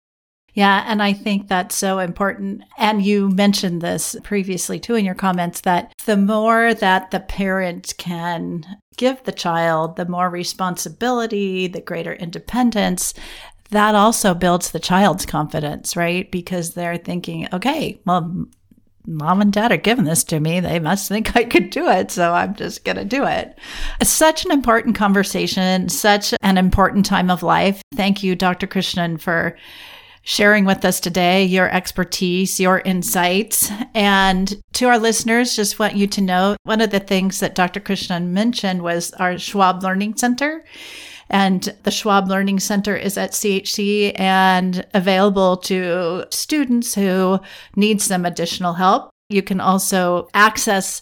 Yeah, 0.53 0.83
and 0.87 1.03
I 1.03 1.13
think 1.13 1.47
that's 1.47 1.75
so 1.75 1.99
important. 1.99 2.63
And 2.79 3.05
you 3.05 3.29
mentioned 3.29 3.79
this 3.79 4.15
previously 4.23 4.79
too 4.79 4.95
in 4.95 5.05
your 5.05 5.13
comments 5.13 5.61
that 5.61 5.93
the 6.05 6.17
more 6.17 6.73
that 6.73 7.11
the 7.11 7.19
parent 7.19 7.93
can 7.99 8.65
give 8.97 9.23
the 9.23 9.31
child, 9.31 9.97
the 9.97 10.07
more 10.07 10.31
responsibility, 10.31 11.67
the 11.67 11.81
greater 11.81 12.13
independence, 12.13 13.13
that 13.69 13.93
also 13.93 14.33
builds 14.33 14.71
the 14.71 14.79
child's 14.79 15.27
confidence, 15.27 15.95
right? 15.95 16.31
Because 16.31 16.73
they're 16.73 16.97
thinking, 16.97 17.47
okay, 17.53 17.99
well, 18.05 18.47
mom 19.07 19.41
and 19.41 19.53
dad 19.53 19.71
are 19.71 19.77
giving 19.77 20.05
this 20.05 20.23
to 20.25 20.39
me. 20.39 20.59
They 20.59 20.79
must 20.79 21.07
think 21.07 21.35
I 21.35 21.45
could 21.45 21.69
do 21.69 21.87
it. 21.87 22.11
So 22.11 22.33
I'm 22.33 22.55
just 22.55 22.83
going 22.83 22.97
to 22.97 23.05
do 23.05 23.25
it. 23.25 23.57
Such 24.03 24.45
an 24.45 24.51
important 24.51 24.95
conversation, 24.95 25.89
such 25.89 26.33
an 26.41 26.57
important 26.57 27.05
time 27.05 27.31
of 27.31 27.41
life. 27.41 27.81
Thank 27.95 28.21
you, 28.21 28.35
Dr. 28.35 28.67
Krishnan, 28.67 29.19
for 29.19 29.57
sharing 30.23 30.65
with 30.65 30.83
us 30.83 30.99
today 30.99 31.45
your 31.45 31.69
expertise, 31.69 32.59
your 32.59 32.79
insights. 32.81 33.71
And 33.95 34.61
to 34.73 34.87
our 34.87 34.99
listeners, 34.99 35.55
just 35.55 35.79
want 35.79 35.95
you 35.95 36.05
to 36.07 36.21
know 36.21 36.57
one 36.63 36.81
of 36.81 36.89
the 36.89 36.99
things 36.99 37.39
that 37.39 37.55
Dr. 37.55 37.79
Krishnan 37.79 38.27
mentioned 38.27 38.81
was 38.81 39.13
our 39.13 39.37
Schwab 39.37 39.83
Learning 39.83 40.17
Center. 40.17 40.65
And 41.29 41.75
the 41.83 41.91
Schwab 41.91 42.27
Learning 42.27 42.59
Center 42.59 42.95
is 42.95 43.17
at 43.17 43.31
CHC 43.31 44.17
and 44.19 44.85
available 44.93 45.57
to 45.57 46.25
students 46.29 46.95
who 46.95 47.39
need 47.75 48.01
some 48.01 48.25
additional 48.25 48.73
help. 48.73 49.09
You 49.29 49.41
can 49.41 49.59
also 49.59 50.29
access 50.33 51.01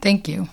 Thank 0.00 0.26
you. 0.26 0.48